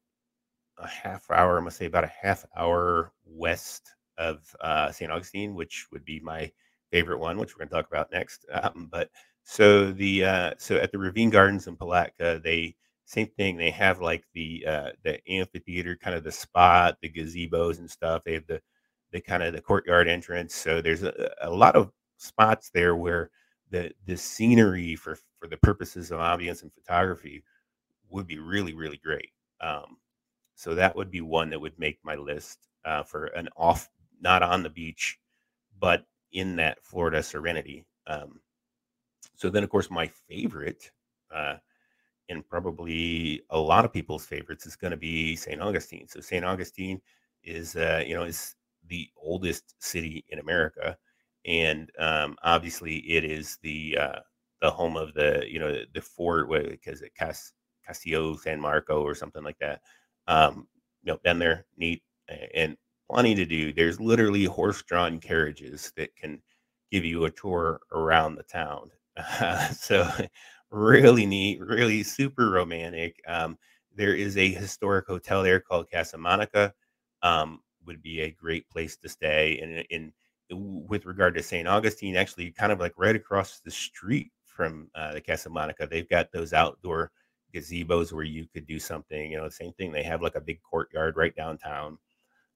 a 0.77 0.87
half 0.87 1.29
hour. 1.31 1.57
I 1.59 1.63
must 1.63 1.77
say 1.77 1.85
about 1.85 2.03
a 2.03 2.13
half 2.21 2.45
hour 2.57 3.11
west 3.25 3.93
of 4.17 4.43
uh, 4.61 4.91
St. 4.91 5.11
Augustine, 5.11 5.55
which 5.55 5.87
would 5.91 6.05
be 6.05 6.19
my 6.21 6.51
favorite 6.91 7.19
one, 7.19 7.37
which 7.37 7.53
we're 7.55 7.59
going 7.59 7.69
to 7.69 7.75
talk 7.75 7.87
about 7.87 8.11
next. 8.11 8.45
Um, 8.53 8.87
but 8.91 9.09
so 9.45 9.91
the 9.93 10.25
uh, 10.25 10.51
so 10.59 10.77
at 10.77 10.91
the 10.93 10.99
Ravine 10.99 11.31
Gardens 11.31 11.67
in 11.67 11.77
Palatka, 11.77 12.41
they 12.43 12.75
same 13.05 13.27
thing. 13.37 13.57
They 13.57 13.71
have 13.71 14.01
like 14.01 14.25
the 14.33 14.65
uh, 14.67 14.91
the 15.03 15.21
amphitheater, 15.29 15.97
kind 15.97 16.15
of 16.17 16.23
the 16.25 16.31
spot, 16.33 16.97
the 17.01 17.09
gazebos 17.11 17.79
and 17.79 17.89
stuff. 17.91 18.23
They 18.25 18.33
have 18.35 18.47
the 18.47 18.61
the 19.11 19.21
kind 19.21 19.43
of 19.43 19.53
the 19.53 19.61
courtyard 19.61 20.07
entrance. 20.09 20.55
So 20.55 20.81
there's 20.81 21.03
a, 21.03 21.31
a 21.41 21.51
lot 21.51 21.75
of 21.77 21.91
spots 22.17 22.71
there 22.73 22.95
where 22.95 23.31
the 23.71 23.93
the 24.07 24.17
scenery 24.17 24.95
for 24.97 25.17
for 25.39 25.47
the 25.47 25.57
purposes 25.57 26.11
of 26.11 26.19
ambience 26.19 26.63
and 26.63 26.73
photography 26.73 27.43
would 28.09 28.27
be 28.27 28.39
really 28.39 28.73
really 28.73 28.97
great. 28.97 29.31
Um, 29.61 29.97
so 30.55 30.75
that 30.75 30.95
would 30.95 31.11
be 31.11 31.21
one 31.21 31.49
that 31.51 31.61
would 31.61 31.79
make 31.79 31.99
my 32.03 32.15
list 32.15 32.59
uh, 32.85 33.03
for 33.03 33.27
an 33.27 33.49
off, 33.57 33.89
not 34.21 34.43
on 34.43 34.63
the 34.63 34.69
beach, 34.71 35.19
but 35.79 36.05
in 36.33 36.57
that 36.57 36.83
Florida 36.83 37.23
serenity. 37.23 37.85
Um, 38.07 38.41
so 39.35 39.49
then, 39.49 39.63
of 39.63 39.69
course, 39.69 39.89
my 39.91 40.07
favorite, 40.07 40.91
uh, 41.33 41.55
and 42.29 42.47
probably 42.47 43.41
a 43.51 43.59
lot 43.59 43.85
of 43.85 43.93
people's 43.93 44.25
favorites, 44.25 44.65
is 44.65 44.75
going 44.75 44.91
to 44.91 44.97
be 44.97 45.35
St. 45.35 45.61
Augustine. 45.61 46.07
So 46.07 46.19
St. 46.21 46.45
Augustine 46.45 47.01
is, 47.43 47.75
uh, 47.75 48.03
you 48.05 48.15
know, 48.15 48.23
is 48.23 48.55
the 48.87 49.09
oldest 49.17 49.75
city 49.79 50.25
in 50.29 50.39
America, 50.39 50.97
and 51.45 51.91
um, 51.99 52.35
obviously 52.43 52.97
it 52.97 53.23
is 53.23 53.57
the 53.61 53.97
uh, 53.99 54.19
the 54.61 54.69
home 54.71 54.97
of 54.97 55.13
the 55.13 55.43
you 55.47 55.59
know 55.59 55.75
the 55.93 56.01
fort 56.01 56.49
because 56.69 57.01
it 57.01 57.13
Cas- 57.15 57.53
Castillo 57.85 58.35
San 58.35 58.59
Marco 58.59 59.01
or 59.03 59.15
something 59.15 59.43
like 59.43 59.59
that. 59.59 59.81
Um, 60.27 60.67
you 61.03 61.11
know, 61.13 61.19
been 61.23 61.39
there, 61.39 61.65
neat, 61.77 62.01
and 62.55 62.75
plenty 63.11 63.35
to 63.35 63.45
do. 63.45 63.71
There's 63.73 63.99
literally 63.99 64.45
horse-drawn 64.45 65.19
carriages 65.19 65.91
that 65.97 66.15
can 66.15 66.41
give 66.91 67.05
you 67.05 67.25
a 67.25 67.31
tour 67.31 67.81
around 67.91 68.35
the 68.35 68.43
town. 68.43 68.89
So 69.73 70.09
really 70.71 71.25
neat, 71.25 71.59
really 71.61 72.03
super 72.03 72.49
romantic. 72.49 73.21
Um, 73.27 73.57
there 73.95 74.13
is 74.13 74.37
a 74.37 74.49
historic 74.51 75.07
hotel 75.07 75.43
there 75.43 75.59
called 75.59 75.89
Casa 75.91 76.17
Monica. 76.17 76.73
Um, 77.23 77.61
would 77.85 78.01
be 78.01 78.21
a 78.21 78.31
great 78.31 78.67
place 78.69 78.97
to 78.97 79.07
stay. 79.09 79.59
And 79.59 79.85
in, 79.91 80.13
with 80.51 81.05
regard 81.05 81.35
to 81.35 81.43
St. 81.43 81.67
Augustine, 81.67 82.15
actually, 82.15 82.51
kind 82.51 82.71
of 82.71 82.79
like 82.79 82.93
right 82.97 83.15
across 83.15 83.59
the 83.59 83.71
street 83.71 84.31
from 84.45 84.89
uh, 84.95 85.13
the 85.13 85.21
Casa 85.21 85.49
Monica, 85.49 85.87
they've 85.89 86.09
got 86.09 86.31
those 86.31 86.51
outdoor 86.51 87.11
gazebos 87.53 88.11
where 88.11 88.23
you 88.23 88.47
could 88.53 88.65
do 88.67 88.79
something. 88.79 89.31
You 89.31 89.37
know, 89.37 89.45
the 89.45 89.51
same 89.51 89.71
thing. 89.73 89.91
They 89.91 90.03
have 90.03 90.21
like 90.21 90.35
a 90.35 90.41
big 90.41 90.59
courtyard 90.63 91.15
right 91.15 91.35
downtown. 91.35 91.97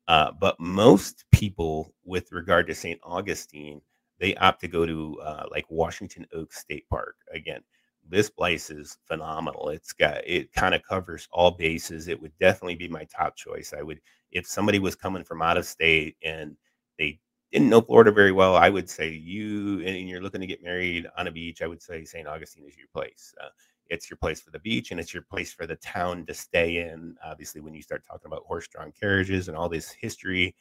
Uh, 0.07 0.31
but 0.39 0.59
most 0.59 1.25
people, 1.31 1.93
with 2.03 2.31
regard 2.31 2.67
to 2.67 2.75
St. 2.75 2.99
Augustine, 3.03 3.81
they 4.19 4.35
opt 4.35 4.61
to 4.61 4.67
go 4.67 4.85
to 4.85 5.19
uh, 5.21 5.45
like 5.51 5.65
Washington 5.69 6.25
Oaks 6.33 6.59
State 6.59 6.87
Park. 6.89 7.15
Again, 7.33 7.61
this 8.07 8.29
place 8.29 8.69
is 8.69 8.97
phenomenal. 9.05 9.69
It's 9.69 9.93
got 9.93 10.21
it 10.25 10.51
kind 10.53 10.73
of 10.73 10.83
covers 10.83 11.27
all 11.31 11.51
bases. 11.51 12.07
It 12.07 12.21
would 12.21 12.37
definitely 12.39 12.75
be 12.75 12.87
my 12.87 13.05
top 13.05 13.35
choice. 13.35 13.73
I 13.77 13.81
would 13.81 13.99
if 14.31 14.45
somebody 14.47 14.79
was 14.79 14.95
coming 14.95 15.23
from 15.23 15.41
out 15.41 15.57
of 15.57 15.65
state 15.65 16.15
and 16.23 16.55
they 16.97 17.19
didn't 17.51 17.69
know 17.69 17.81
Florida 17.81 18.11
very 18.11 18.31
well, 18.31 18.55
I 18.55 18.69
would 18.69 18.89
say 18.89 19.09
you 19.09 19.81
and 19.81 20.09
you're 20.09 20.21
looking 20.21 20.41
to 20.41 20.47
get 20.47 20.63
married 20.63 21.07
on 21.17 21.27
a 21.27 21.31
beach. 21.31 21.61
I 21.61 21.67
would 21.67 21.81
say 21.81 22.03
St. 22.05 22.27
Augustine 22.27 22.65
is 22.67 22.77
your 22.77 22.87
place. 22.93 23.33
Uh, 23.43 23.49
it's 23.87 24.09
your 24.09 24.17
place 24.17 24.39
for 24.39 24.51
the 24.51 24.59
beach 24.59 24.91
and 24.91 24.99
it's 24.99 25.13
your 25.13 25.23
place 25.23 25.51
for 25.51 25.65
the 25.65 25.75
town 25.77 26.25
to 26.27 26.33
stay 26.33 26.77
in. 26.77 27.15
Obviously, 27.23 27.59
when 27.59 27.73
you 27.73 27.81
start 27.81 28.03
talking 28.05 28.27
about 28.27 28.43
horse-drawn 28.45 28.91
carriages 28.91 29.47
and 29.47 29.57
all 29.57 29.67
this 29.67 29.89
history, 29.89 30.55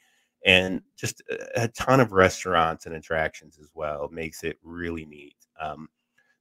and 0.45 0.81
just 0.95 1.21
a, 1.29 1.63
a 1.63 1.67
ton 1.69 1.99
of 1.99 2.11
restaurants 2.11 2.85
and 2.85 2.95
attractions 2.95 3.57
as 3.59 3.69
well, 3.73 4.09
makes 4.11 4.43
it 4.43 4.57
really 4.63 5.05
neat. 5.05 5.35
Um, 5.59 5.89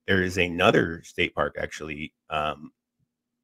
there 0.06 0.22
is 0.22 0.38
another 0.38 1.02
state 1.04 1.34
park 1.34 1.56
actually 1.60 2.14
um, 2.30 2.72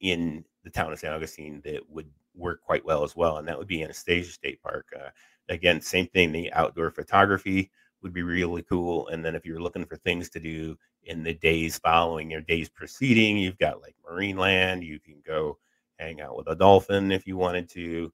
in 0.01 0.45
the 0.65 0.71
town 0.71 0.93
of 0.93 0.99
St. 0.99 1.13
Augustine 1.13 1.61
that 1.65 1.81
would 1.91 2.09
work 2.35 2.61
quite 2.63 2.85
well 2.85 3.05
as 3.05 3.15
well, 3.15 3.39
and 3.39 3.47
that 3.47 3.59
would 3.59 3.69
be 3.69 3.83
Anastasia 3.83 4.33
State 4.33 4.63
Park. 4.63 4.87
Uh, 4.97 5.11
again, 5.49 5.81
same 5.81 6.07
thing. 6.09 6.33
The 6.33 6.53
outdoor 6.53 6.91
photography 6.91 7.71
would 8.03 8.13
be 8.13 8.23
really 8.23 8.63
cool. 8.63 9.09
And 9.09 9.25
then 9.25 9.35
if 9.35 9.45
you're 9.45 9.61
looking 9.61 9.85
for 9.85 9.97
things 9.97 10.29
to 10.31 10.41
do 10.41 10.77
in 11.05 11.23
the 11.23 11.35
days 11.35 11.79
following 11.79 12.31
your 12.31 12.43
days 12.43 12.69
preceding, 12.69 13.39
you've 13.39 13.59
got 13.59 13.81
like 13.81 13.95
Marineland. 14.09 14.85
You 14.85 15.01
can 15.01 15.17
go 15.27 15.59
hang 15.99 16.21
out 16.21 16.37
with 16.37 16.49
a 16.49 16.55
dolphin 16.55 17.13
if 17.13 17.27
you 17.27 17.37
wanted 17.37 17.69
to. 17.71 18.13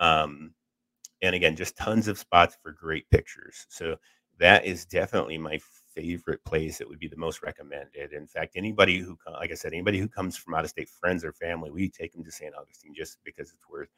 Um, 0.00 0.54
and 1.22 1.34
again, 1.34 1.56
just 1.56 1.76
tons 1.76 2.08
of 2.08 2.18
spots 2.18 2.56
for 2.62 2.72
great 2.72 3.08
pictures. 3.10 3.66
So 3.68 3.96
that 4.38 4.64
is 4.64 4.84
definitely 4.84 5.38
my 5.38 5.58
favorite 5.94 6.44
place. 6.44 6.80
It 6.80 6.88
would 6.88 6.98
be 6.98 7.08
the 7.08 7.16
most 7.16 7.42
recommended. 7.42 8.12
In 8.12 8.26
fact, 8.26 8.52
anybody 8.56 8.98
who, 8.98 9.18
like 9.32 9.50
I 9.50 9.54
said, 9.54 9.72
anybody 9.72 9.98
who 9.98 10.08
comes 10.08 10.36
from 10.36 10.54
out 10.54 10.64
of 10.64 10.70
state, 10.70 10.88
friends 10.88 11.24
or 11.24 11.32
family, 11.32 11.70
we 11.70 11.88
take 11.88 12.12
them 12.12 12.24
to 12.24 12.30
St. 12.30 12.54
Augustine 12.54 12.94
just 12.94 13.18
because 13.24 13.50
it's 13.50 13.68
worth 13.68 13.88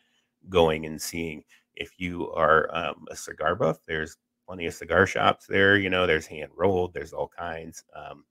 going 0.48 0.86
and 0.86 1.00
seeing. 1.00 1.44
If 1.74 1.92
you 1.98 2.30
are 2.32 2.74
um, 2.74 3.04
a 3.10 3.16
cigar 3.16 3.54
buff, 3.54 3.78
there's 3.86 4.16
plenty 4.46 4.66
of 4.66 4.74
cigar 4.74 5.06
shops 5.06 5.46
there. 5.46 5.76
You 5.76 5.90
know, 5.90 6.06
there's 6.06 6.26
hand 6.26 6.50
rolled, 6.56 6.94
there's 6.94 7.12
all 7.12 7.28
kinds. 7.28 7.84
Um, 7.94 8.24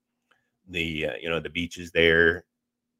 the 0.67 1.07
uh, 1.07 1.13
you 1.21 1.29
know 1.29 1.39
the 1.39 1.49
beaches 1.49 1.91
there, 1.91 2.45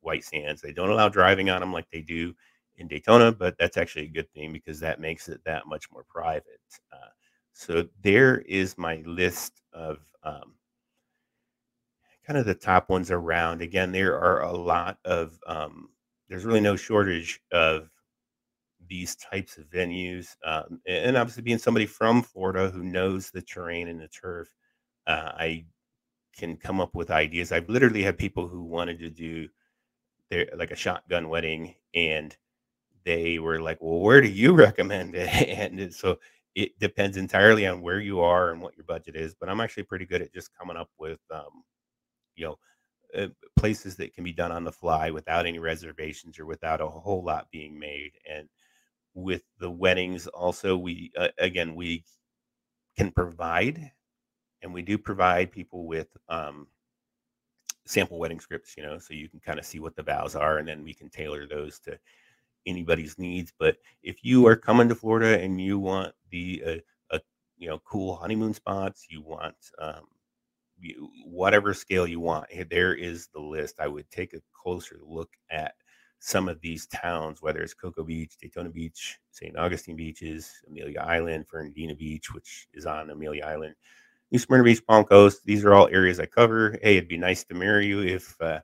white 0.01 0.23
sands. 0.23 0.61
They 0.61 0.73
don't 0.73 0.89
allow 0.89 1.09
driving 1.09 1.49
on 1.49 1.61
them 1.61 1.73
like 1.73 1.89
they 1.91 2.01
do 2.01 2.33
in 2.79 2.87
Daytona, 2.87 3.31
but 3.31 3.55
that's 3.57 3.77
actually 3.77 4.05
a 4.05 4.09
good 4.09 4.31
thing 4.31 4.53
because 4.53 4.79
that 4.79 4.99
makes 4.99 5.29
it 5.29 5.41
that 5.45 5.67
much 5.67 5.91
more 5.91 6.05
private. 6.09 6.59
Uh, 6.91 7.09
so 7.53 7.87
there 8.03 8.39
is 8.39 8.77
my 8.77 9.03
list 9.05 9.61
of 9.73 9.99
um, 10.23 10.55
kind 12.25 12.39
of 12.39 12.45
the 12.45 12.55
top 12.55 12.89
ones 12.89 13.11
around. 13.11 13.61
Again, 13.61 13.91
there 13.91 14.19
are 14.19 14.43
a 14.43 14.51
lot 14.51 14.97
of, 15.05 15.39
um, 15.47 15.89
there's 16.29 16.45
really 16.45 16.61
no 16.61 16.75
shortage 16.75 17.41
of 17.51 17.89
these 18.87 19.15
types 19.15 19.57
of 19.57 19.65
venues. 19.65 20.35
Um, 20.45 20.81
and 20.87 21.17
obviously, 21.17 21.43
being 21.43 21.57
somebody 21.57 21.85
from 21.85 22.23
Florida 22.23 22.69
who 22.69 22.83
knows 22.83 23.29
the 23.29 23.41
terrain 23.41 23.87
and 23.87 23.99
the 23.99 24.07
turf, 24.07 24.47
uh, 25.07 25.31
I 25.35 25.65
can 26.37 26.57
come 26.57 26.79
up 26.79 26.95
with 26.95 27.11
ideas. 27.11 27.51
I've 27.51 27.69
literally 27.69 28.03
had 28.03 28.17
people 28.17 28.47
who 28.47 28.63
wanted 28.63 28.99
to 28.99 29.09
do 29.09 29.47
their 30.29 30.47
like 30.55 30.71
a 30.71 30.75
shotgun 30.75 31.29
wedding, 31.29 31.75
and 31.93 32.35
they 33.05 33.39
were 33.39 33.61
like, 33.61 33.77
"Well, 33.81 33.99
where 33.99 34.21
do 34.21 34.29
you 34.29 34.53
recommend 34.55 35.15
it?" 35.15 35.29
and 35.49 35.93
so 35.93 36.19
it 36.55 36.77
depends 36.79 37.17
entirely 37.17 37.67
on 37.67 37.81
where 37.81 37.99
you 37.99 38.19
are 38.21 38.51
and 38.51 38.61
what 38.61 38.75
your 38.77 38.85
budget 38.85 39.15
is. 39.15 39.35
But 39.35 39.49
I'm 39.49 39.61
actually 39.61 39.83
pretty 39.83 40.05
good 40.05 40.21
at 40.21 40.33
just 40.33 40.55
coming 40.57 40.77
up 40.77 40.89
with 40.99 41.19
um, 41.31 41.63
you 42.35 42.45
know 42.45 42.59
uh, 43.15 43.27
places 43.57 43.95
that 43.97 44.13
can 44.13 44.23
be 44.23 44.33
done 44.33 44.51
on 44.51 44.63
the 44.63 44.71
fly 44.71 45.11
without 45.11 45.45
any 45.45 45.59
reservations 45.59 46.39
or 46.39 46.45
without 46.45 46.81
a 46.81 46.87
whole 46.87 47.23
lot 47.23 47.47
being 47.51 47.77
made 47.77 48.11
and 48.29 48.47
with 49.15 49.43
the 49.59 49.69
weddings 49.69 50.27
also 50.27 50.77
we 50.77 51.11
uh, 51.17 51.29
again 51.39 51.75
we 51.75 52.03
can 52.97 53.11
provide 53.11 53.91
and 54.61 54.73
we 54.73 54.81
do 54.81 54.97
provide 54.97 55.51
people 55.51 55.87
with 55.87 56.07
um, 56.29 56.67
sample 57.85 58.19
wedding 58.19 58.39
scripts 58.39 58.75
you 58.77 58.83
know 58.83 58.97
so 58.99 59.13
you 59.13 59.27
can 59.27 59.39
kind 59.39 59.57
of 59.59 59.65
see 59.65 59.79
what 59.79 59.95
the 59.95 60.03
vows 60.03 60.35
are 60.35 60.59
and 60.59 60.67
then 60.67 60.83
we 60.83 60.93
can 60.93 61.09
tailor 61.09 61.47
those 61.47 61.79
to 61.79 61.97
anybody's 62.65 63.17
needs 63.17 63.51
but 63.57 63.77
if 64.03 64.23
you 64.23 64.45
are 64.47 64.55
coming 64.55 64.89
to 64.89 64.95
florida 64.95 65.39
and 65.41 65.61
you 65.61 65.79
want 65.79 66.13
the 66.31 66.63
uh, 66.65 67.15
a 67.15 67.19
you 67.57 67.69
know 67.69 67.79
cool 67.85 68.15
honeymoon 68.15 68.53
spots 68.53 69.07
you 69.09 69.21
want 69.21 69.55
um, 69.79 70.05
you, 70.81 71.09
whatever 71.25 71.73
scale 71.73 72.07
you 72.07 72.19
want. 72.19 72.47
There 72.69 72.93
is 72.93 73.27
the 73.27 73.39
list. 73.39 73.79
I 73.79 73.87
would 73.87 74.09
take 74.09 74.33
a 74.33 74.41
closer 74.53 74.99
look 75.03 75.29
at 75.49 75.73
some 76.19 76.49
of 76.49 76.59
these 76.61 76.85
towns, 76.87 77.41
whether 77.41 77.61
it's 77.61 77.73
Cocoa 77.73 78.03
Beach, 78.03 78.33
Daytona 78.41 78.69
Beach, 78.69 79.19
St. 79.31 79.57
Augustine 79.57 79.95
Beaches, 79.95 80.51
Amelia 80.67 80.99
Island, 80.99 81.45
Fernandina 81.47 81.95
Beach, 81.95 82.33
which 82.33 82.67
is 82.73 82.85
on 82.85 83.09
Amelia 83.09 83.45
Island, 83.45 83.75
New 84.31 84.39
Smyrna 84.39 84.63
Beach, 84.63 84.85
Palm 84.85 85.05
Coast. 85.05 85.41
These 85.45 85.63
are 85.63 85.73
all 85.73 85.87
areas 85.87 86.19
I 86.19 86.25
cover. 86.25 86.77
Hey, 86.81 86.97
it'd 86.97 87.09
be 87.09 87.17
nice 87.17 87.43
to 87.45 87.53
marry 87.53 87.87
you 87.87 88.01
if 88.01 88.39
uh, 88.41 88.59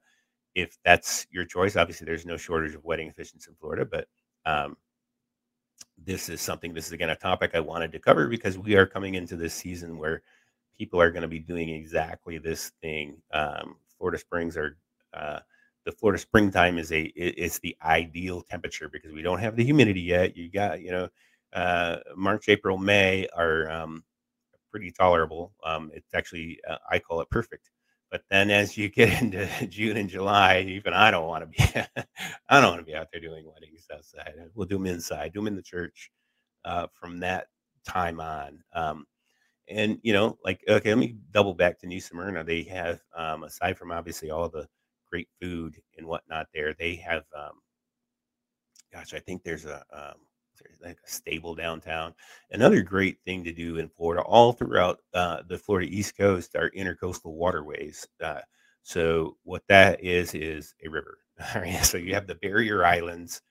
if 0.55 0.77
that's 0.83 1.27
your 1.29 1.45
choice. 1.45 1.75
Obviously, 1.75 2.05
there's 2.05 2.25
no 2.25 2.38
shortage 2.38 2.74
of 2.74 2.83
wedding 2.83 3.12
officiants 3.12 3.47
in 3.47 3.55
Florida, 3.59 3.85
but 3.85 4.07
um, 4.45 4.77
this 6.03 6.29
is 6.29 6.41
something. 6.41 6.74
This 6.74 6.88
is 6.88 6.93
again 6.93 7.09
a 7.09 7.15
topic 7.15 7.51
I 7.53 7.59
wanted 7.59 7.91
to 7.91 8.00
cover 8.00 8.27
because 8.27 8.57
we 8.57 8.75
are 8.75 8.85
coming 8.85 9.15
into 9.15 9.35
this 9.35 9.53
season 9.53 9.97
where 9.97 10.24
people 10.77 11.00
are 11.00 11.12
going 11.12 11.21
to 11.21 11.27
be 11.27 11.39
doing 11.39 11.69
exactly 11.69 12.38
this 12.38 12.71
thing. 12.81 13.21
Um, 13.31 13.75
Florida 13.97 14.17
Springs 14.17 14.57
are 14.57 14.77
uh, 15.13 15.39
the 15.85 15.91
Florida 15.91 16.19
springtime 16.19 16.77
is 16.77 16.91
a 16.91 17.03
it's 17.15 17.59
the 17.59 17.75
ideal 17.83 18.41
temperature 18.41 18.89
because 18.89 19.12
we 19.12 19.21
don't 19.21 19.39
have 19.39 19.55
the 19.55 19.63
humidity 19.63 20.01
yet. 20.01 20.35
You 20.35 20.50
got 20.50 20.81
you 20.81 20.91
know 20.91 21.09
uh, 21.53 21.97
March, 22.15 22.50
April, 22.50 22.77
May 22.77 23.27
are 23.35 23.69
um, 23.69 24.03
pretty 24.71 24.91
tolerable. 24.91 25.53
Um, 25.63 25.91
it's 25.93 26.13
actually 26.13 26.59
uh, 26.69 26.77
I 26.89 27.00
call 27.00 27.21
it 27.21 27.29
perfect. 27.29 27.69
But 28.15 28.24
then 28.29 28.50
as 28.50 28.77
you 28.77 28.88
get 28.88 29.10
into 29.22 29.45
June 29.67 29.98
and 29.98 30.10
July, 30.10 30.62
even 30.62 30.93
I 30.93 31.12
don't 31.12 31.27
want 31.27 31.43
to 31.43 31.48
be 31.48 31.81
I 32.48 32.62
don't 32.62 32.69
want 32.69 32.79
to 32.79 32.86
be 32.86 32.95
out 32.95 33.10
there 33.12 33.19
doing 33.19 33.45
weddings 33.45 33.86
outside. 33.93 34.36
We'll 34.53 34.67
do 34.67 34.77
them 34.77 34.86
inside, 34.86 35.34
do 35.34 35.41
them 35.41 35.48
in 35.48 35.55
the 35.57 35.62
church. 35.62 36.12
Uh, 36.63 36.88
from 36.98 37.19
that 37.19 37.48
time 37.86 38.22
on, 38.22 38.63
um, 38.74 39.05
and 39.67 40.00
you 40.01 40.13
know, 40.13 40.38
like 40.45 40.63
okay, 40.65 40.89
let 40.91 40.98
me 40.98 41.17
double 41.31 41.53
back 41.53 41.77
to 41.79 41.88
New 41.88 42.00
Smyrna. 42.00 42.45
They 42.45 42.63
have 42.63 43.01
um, 43.17 43.43
aside 43.43 43.77
from 43.77 43.91
obviously 43.91 44.31
all 44.31 44.48
the 44.48 44.65
great 45.12 45.27
food 45.41 45.75
and 45.98 46.07
whatnot 46.07 46.48
there. 46.53 46.74
They 46.74 46.95
have, 46.95 47.25
um, 47.38 47.60
gosh, 48.93 49.13
I 49.13 49.19
think 49.19 49.43
there's 49.43 49.65
a 49.65 49.84
um, 49.91 50.19
like 50.83 50.97
a 51.05 51.09
stable 51.09 51.55
downtown. 51.55 52.13
Another 52.51 52.81
great 52.81 53.17
thing 53.25 53.43
to 53.43 53.53
do 53.53 53.77
in 53.77 53.89
Florida, 53.89 54.21
all 54.24 54.53
throughout 54.53 55.00
uh, 55.13 55.41
the 55.47 55.57
Florida 55.57 55.89
East 55.91 56.17
Coast, 56.17 56.55
are 56.55 56.71
intercoastal 56.71 57.33
waterways. 57.33 58.07
Uh, 58.21 58.41
so 58.83 59.38
what 59.43 59.63
that 59.67 60.03
is 60.03 60.33
is 60.33 60.74
a 60.85 60.89
river. 60.89 61.17
So 61.83 61.97
you 61.97 62.13
have 62.13 62.27
the 62.27 62.35
barrier 62.35 62.85
islands 62.85 63.41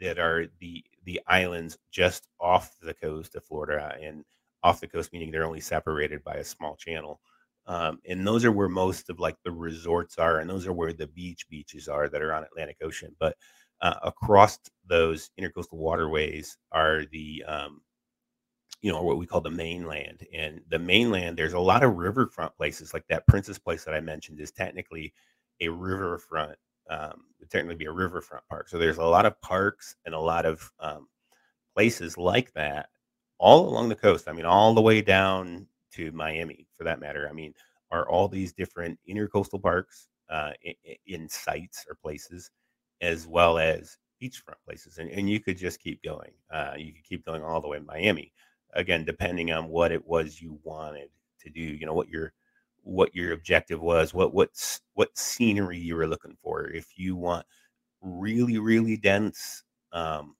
that 0.00 0.18
are 0.18 0.46
the 0.60 0.84
the 1.04 1.20
islands 1.26 1.78
just 1.90 2.28
off 2.40 2.76
the 2.82 2.94
coast 2.94 3.34
of 3.34 3.44
Florida 3.44 3.96
and 4.02 4.24
off 4.62 4.80
the 4.80 4.86
coast, 4.88 5.12
meaning 5.12 5.30
they're 5.30 5.46
only 5.46 5.60
separated 5.60 6.22
by 6.22 6.34
a 6.34 6.44
small 6.44 6.76
channel. 6.76 7.20
Um, 7.66 8.00
and 8.08 8.26
those 8.26 8.44
are 8.44 8.52
where 8.52 8.68
most 8.68 9.08
of 9.10 9.20
like 9.20 9.36
the 9.44 9.52
resorts 9.52 10.18
are, 10.18 10.38
and 10.40 10.50
those 10.50 10.66
are 10.66 10.72
where 10.72 10.92
the 10.92 11.06
beach 11.08 11.46
beaches 11.48 11.88
are 11.88 12.08
that 12.08 12.22
are 12.22 12.34
on 12.34 12.44
Atlantic 12.44 12.78
Ocean. 12.82 13.14
But 13.18 13.36
uh, 13.80 13.94
across 14.02 14.58
those 14.90 15.30
intercoastal 15.40 15.74
waterways 15.74 16.58
are 16.72 17.04
the 17.10 17.42
um, 17.46 17.80
you 18.82 18.92
know 18.92 19.02
what 19.02 19.16
we 19.16 19.26
call 19.26 19.40
the 19.40 19.50
mainland 19.50 20.26
and 20.34 20.60
the 20.68 20.78
mainland 20.78 21.36
there's 21.36 21.54
a 21.54 21.58
lot 21.58 21.82
of 21.82 21.96
riverfront 21.96 22.54
places 22.56 22.92
like 22.92 23.06
that 23.08 23.26
princess 23.26 23.58
place 23.58 23.84
that 23.84 23.94
i 23.94 24.00
mentioned 24.00 24.40
is 24.40 24.50
technically 24.50 25.12
a 25.60 25.68
riverfront 25.68 26.56
um, 26.90 27.22
technically 27.50 27.76
be 27.76 27.84
a 27.86 27.92
riverfront 27.92 28.42
park 28.48 28.68
so 28.68 28.78
there's 28.78 28.98
a 28.98 29.04
lot 29.04 29.26
of 29.26 29.40
parks 29.40 29.96
and 30.04 30.14
a 30.14 30.18
lot 30.18 30.44
of 30.44 30.70
um, 30.80 31.08
places 31.74 32.18
like 32.18 32.52
that 32.52 32.88
all 33.38 33.68
along 33.68 33.88
the 33.88 33.94
coast 33.94 34.28
i 34.28 34.32
mean 34.32 34.44
all 34.44 34.74
the 34.74 34.80
way 34.80 35.00
down 35.00 35.66
to 35.92 36.12
Miami, 36.12 36.66
for 36.76 36.84
that 36.84 37.00
matter. 37.00 37.28
I 37.28 37.32
mean, 37.32 37.54
are 37.90 38.08
all 38.08 38.28
these 38.28 38.52
different 38.52 38.98
intercoastal 39.08 39.62
parks 39.62 40.08
uh, 40.30 40.52
in, 40.62 40.74
in, 41.06 41.28
sites 41.28 41.84
or 41.88 41.96
places, 41.96 42.50
as 43.00 43.26
well 43.26 43.58
as 43.58 43.98
beachfront 44.22 44.62
places, 44.64 44.98
and, 44.98 45.10
and 45.10 45.28
you 45.28 45.40
could 45.40 45.56
just 45.56 45.80
keep 45.80 46.02
going. 46.02 46.30
Uh, 46.50 46.74
you 46.76 46.92
could 46.92 47.04
keep 47.04 47.24
going 47.24 47.42
all 47.42 47.60
the 47.60 47.68
way 47.68 47.78
to 47.78 47.84
Miami. 47.84 48.32
Again, 48.74 49.04
depending 49.04 49.52
on 49.52 49.68
what 49.68 49.92
it 49.92 50.06
was 50.06 50.40
you 50.40 50.58
wanted 50.62 51.08
to 51.40 51.50
do, 51.50 51.60
you 51.60 51.86
know 51.86 51.94
what 51.94 52.08
your 52.08 52.32
what 52.82 53.14
your 53.14 53.32
objective 53.32 53.80
was, 53.80 54.14
what 54.14 54.32
what's 54.34 54.80
what 54.94 55.16
scenery 55.18 55.78
you 55.78 55.96
were 55.96 56.06
looking 56.06 56.36
for. 56.42 56.70
If 56.70 56.98
you 56.98 57.16
want 57.16 57.46
really 58.02 58.58
really 58.58 58.96
dense 58.96 59.64
um, 59.92 60.36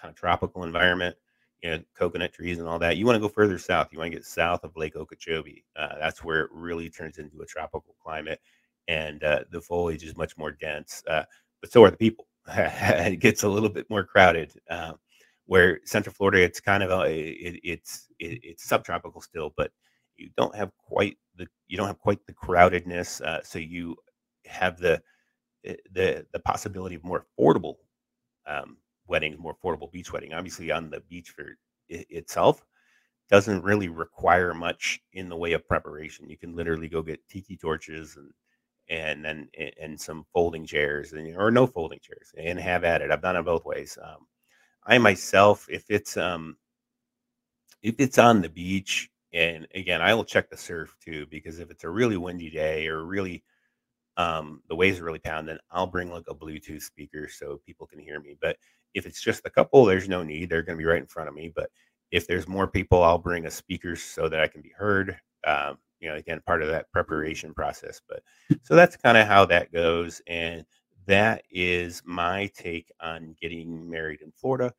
kind 0.00 0.10
of 0.12 0.16
tropical 0.16 0.64
environment, 0.64 1.16
you 1.62 1.70
know, 1.70 1.82
coconut 1.96 2.32
trees 2.32 2.58
and 2.58 2.68
all 2.68 2.78
that. 2.78 2.98
You 2.98 3.06
want 3.06 3.16
to 3.16 3.20
go 3.20 3.28
further 3.28 3.58
south. 3.58 3.88
You 3.90 3.98
want 3.98 4.12
to 4.12 4.18
get 4.18 4.26
south 4.26 4.64
of 4.64 4.76
Lake 4.76 4.96
Okeechobee. 4.96 5.64
Uh, 5.76 5.94
that's 5.98 6.22
where 6.22 6.42
it 6.42 6.50
really 6.52 6.90
turns 6.90 7.18
into 7.18 7.40
a 7.40 7.46
tropical 7.46 7.96
climate, 8.02 8.40
and 8.88 9.24
uh, 9.24 9.44
the 9.50 9.60
foliage 9.60 10.04
is 10.04 10.16
much 10.16 10.36
more 10.36 10.52
dense. 10.52 11.02
Uh, 11.08 11.24
but 11.62 11.72
so 11.72 11.82
are 11.82 11.90
the 11.90 11.96
people. 11.96 12.26
it 12.48 13.20
gets 13.20 13.42
a 13.42 13.48
little 13.48 13.68
bit 13.68 13.88
more 13.90 14.04
crowded. 14.04 14.52
Um, 14.70 14.96
where 15.46 15.80
Central 15.84 16.14
Florida, 16.14 16.42
it's 16.42 16.60
kind 16.60 16.82
of 16.82 16.90
a, 16.90 17.02
it, 17.10 17.60
it's 17.62 18.08
it, 18.18 18.40
it's 18.42 18.64
subtropical 18.64 19.20
still, 19.20 19.52
but 19.56 19.70
you 20.16 20.30
don't 20.36 20.54
have 20.54 20.70
quite 20.78 21.16
the 21.36 21.46
you 21.68 21.76
don't 21.76 21.86
have 21.86 21.98
quite 21.98 22.24
the 22.26 22.32
crowdedness. 22.32 23.20
Uh, 23.20 23.42
so 23.42 23.58
you 23.58 23.96
have 24.46 24.78
the 24.78 25.02
eh, 25.64 25.76
the 25.92 26.26
the 26.32 26.40
possibility 26.40 26.94
of 26.96 27.04
more 27.04 27.26
affordable 27.38 27.76
um, 28.46 28.78
weddings, 29.06 29.38
more 29.38 29.56
affordable 29.56 29.90
beach 29.92 30.12
wedding. 30.12 30.32
Obviously, 30.34 30.70
on 30.70 30.90
the 30.90 31.00
beach 31.00 31.30
for 31.30 31.56
it, 31.88 32.06
itself 32.10 32.64
doesn't 33.30 33.62
really 33.64 33.88
require 33.88 34.54
much 34.54 35.00
in 35.14 35.28
the 35.28 35.36
way 35.36 35.52
of 35.52 35.66
preparation. 35.68 36.28
You 36.28 36.36
can 36.38 36.54
literally 36.56 36.88
go 36.88 37.02
get 37.02 37.26
tiki 37.28 37.56
torches 37.56 38.16
and 38.16 38.30
and 38.88 39.24
then 39.24 39.48
and 39.80 40.00
some 40.00 40.24
folding 40.32 40.66
chairs 40.66 41.12
and 41.12 41.36
or 41.36 41.50
no 41.50 41.66
folding 41.66 42.00
chairs 42.00 42.32
and 42.38 42.58
have 42.58 42.84
at 42.84 43.02
it. 43.02 43.10
I've 43.10 43.22
done 43.22 43.36
it 43.36 43.42
both 43.44 43.64
ways. 43.64 43.98
Um, 44.02 44.26
I 44.86 44.98
myself, 44.98 45.66
if 45.70 45.84
it's 45.90 46.16
um 46.16 46.56
if 47.82 47.96
it's 47.98 48.18
on 48.18 48.40
the 48.42 48.48
beach, 48.48 49.10
and 49.32 49.66
again, 49.74 50.00
I 50.00 50.14
will 50.14 50.24
check 50.24 50.48
the 50.48 50.56
surf 50.56 50.96
too 51.04 51.26
because 51.30 51.58
if 51.58 51.70
it's 51.70 51.84
a 51.84 51.90
really 51.90 52.16
windy 52.16 52.50
day 52.50 52.86
or 52.86 53.04
really 53.04 53.42
um, 54.16 54.62
the 54.68 54.76
waves 54.76 55.00
are 55.00 55.04
really 55.04 55.18
pounding, 55.20 55.58
I'll 55.70 55.86
bring 55.86 56.10
like 56.10 56.24
a 56.28 56.34
Bluetooth 56.34 56.82
speaker 56.82 57.28
so 57.28 57.60
people 57.66 57.86
can 57.86 57.98
hear 57.98 58.20
me. 58.20 58.36
But 58.40 58.56
if 58.94 59.06
it's 59.06 59.22
just 59.22 59.46
a 59.46 59.50
couple, 59.50 59.84
there's 59.84 60.08
no 60.08 60.22
need. 60.22 60.50
They're 60.50 60.62
going 60.62 60.78
to 60.78 60.82
be 60.82 60.88
right 60.88 61.00
in 61.00 61.06
front 61.06 61.28
of 61.28 61.34
me. 61.34 61.52
But 61.54 61.70
if 62.12 62.26
there's 62.26 62.48
more 62.48 62.68
people, 62.68 63.02
I'll 63.02 63.18
bring 63.18 63.46
a 63.46 63.50
speaker 63.50 63.96
so 63.96 64.28
that 64.28 64.40
I 64.40 64.48
can 64.48 64.62
be 64.62 64.72
heard. 64.76 65.16
Um, 65.46 65.78
you 66.04 66.10
know, 66.10 66.16
again, 66.16 66.42
part 66.46 66.62
of 66.62 66.68
that 66.68 66.92
preparation 66.92 67.54
process. 67.54 67.98
But 68.06 68.22
so 68.62 68.74
that's 68.74 68.94
kind 68.94 69.16
of 69.16 69.26
how 69.26 69.46
that 69.46 69.72
goes. 69.72 70.20
And 70.26 70.66
that 71.06 71.42
is 71.50 72.02
my 72.04 72.50
take 72.54 72.92
on 73.00 73.34
getting 73.40 73.88
married 73.90 74.20
in 74.20 74.30
Florida, 74.36 74.74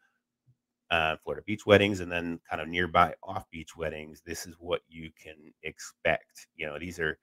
uh, 0.91 1.15
Florida 1.23 1.43
beach 1.47 1.65
weddings, 1.65 1.99
and 1.99 2.11
then 2.11 2.39
kind 2.47 2.61
of 2.61 2.67
nearby 2.67 3.15
off 3.23 3.49
beach 3.49 3.75
weddings. 3.75 4.21
This 4.23 4.45
is 4.45 4.53
what 4.59 4.81
you 4.87 5.09
can 5.19 5.35
expect. 5.63 6.47
You 6.55 6.67
know, 6.67 6.77
these 6.77 6.99
are 6.99 7.17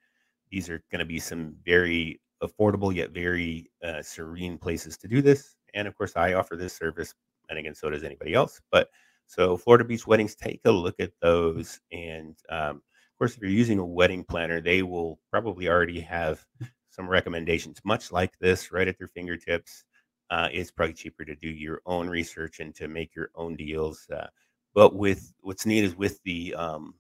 these 0.51 0.69
are 0.69 0.83
going 0.91 0.99
to 0.99 1.05
be 1.05 1.21
some 1.21 1.55
very 1.65 2.21
affordable 2.43 2.93
yet 2.93 3.13
very 3.13 3.71
uh, 3.85 4.03
serene 4.03 4.59
places 4.59 4.99
to 4.99 5.07
do 5.07 5.23
this. 5.23 5.55
And 5.75 5.87
of 5.87 5.97
course, 5.97 6.15
I 6.17 6.33
offer 6.33 6.57
this 6.57 6.75
service, 6.75 7.15
and 7.49 7.59
again, 7.59 7.75
so 7.77 7.89
does 7.89 8.03
anybody 8.03 8.35
else. 8.35 8.61
But 8.73 8.89
so 9.29 9.57
Florida 9.57 9.85
Beach 9.85 10.09
Weddings, 10.09 10.35
take 10.35 10.61
a 10.65 10.73
look 10.73 10.97
at 10.99 11.13
those. 11.23 11.81
And 11.93 12.37
um, 12.51 12.83
course, 13.23 13.37
if 13.37 13.41
you're 13.41 13.51
using 13.51 13.79
a 13.79 13.87
wedding 13.87 14.25
planner, 14.25 14.61
they 14.61 14.83
will 14.83 15.21
probably 15.31 15.69
already 15.69 16.01
have 16.01 16.45
some 16.91 17.09
recommendations, 17.09 17.79
much 17.85 18.11
like 18.11 18.37
this, 18.41 18.73
right 18.73 18.89
at 18.89 18.99
their 18.99 19.07
fingertips. 19.07 19.85
Uh, 20.29 20.49
it's 20.51 20.73
probably 20.73 20.93
cheaper 20.93 21.25
to 21.25 21.37
do 21.37 21.49
your 21.49 21.81
own 21.87 22.09
research 22.09 22.59
and 22.59 22.75
to 22.75 22.89
make 22.89 23.15
your 23.15 23.31
own 23.37 23.55
deals. 23.55 24.09
Uh, 24.13 24.27
but 24.75 24.97
with 24.97 25.33
what's 25.43 25.65
neat 25.67 25.85
is 25.85 25.95
with 25.95 26.19
the 26.25 26.53
um, 26.57 26.95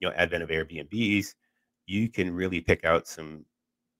you 0.00 0.08
know 0.08 0.14
advent 0.14 0.42
of 0.42 0.48
Airbnbs, 0.48 1.34
you 1.84 2.08
can 2.08 2.32
really 2.32 2.62
pick 2.62 2.86
out 2.86 3.06
some 3.06 3.44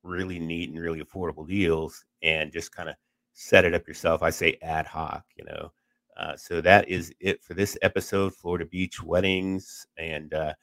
really 0.02 0.38
neat 0.38 0.70
and 0.70 0.81
really 0.81 1.02
affordable 1.02 1.46
deals 1.46 2.02
and 2.22 2.50
just 2.50 2.74
kind 2.74 2.88
of 2.88 2.94
set 3.35 3.66
it 3.66 3.74
up 3.74 3.87
yourself. 3.87 4.22
I 4.22 4.31
say 4.31 4.57
ad 4.62 4.87
hoc, 4.87 5.22
you 5.37 5.44
know. 5.44 5.70
Uh, 6.16 6.35
so 6.35 6.62
that 6.62 6.88
is 6.88 7.12
it 7.20 7.44
for 7.44 7.52
this 7.52 7.76
episode, 7.83 8.35
Florida 8.35 8.64
Beach 8.64 9.02
Weddings. 9.02 9.87
And 9.98 10.33
uh, 10.33 10.54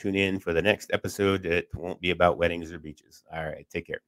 tune 0.00 0.16
in 0.16 0.40
for 0.40 0.52
the 0.52 0.62
next 0.62 0.90
episode. 0.92 1.46
It 1.46 1.68
won't 1.74 2.00
be 2.00 2.10
about 2.10 2.38
weddings 2.38 2.72
or 2.72 2.78
beaches. 2.78 3.24
All 3.32 3.44
right. 3.46 3.66
Take 3.70 3.86
care. 3.86 4.02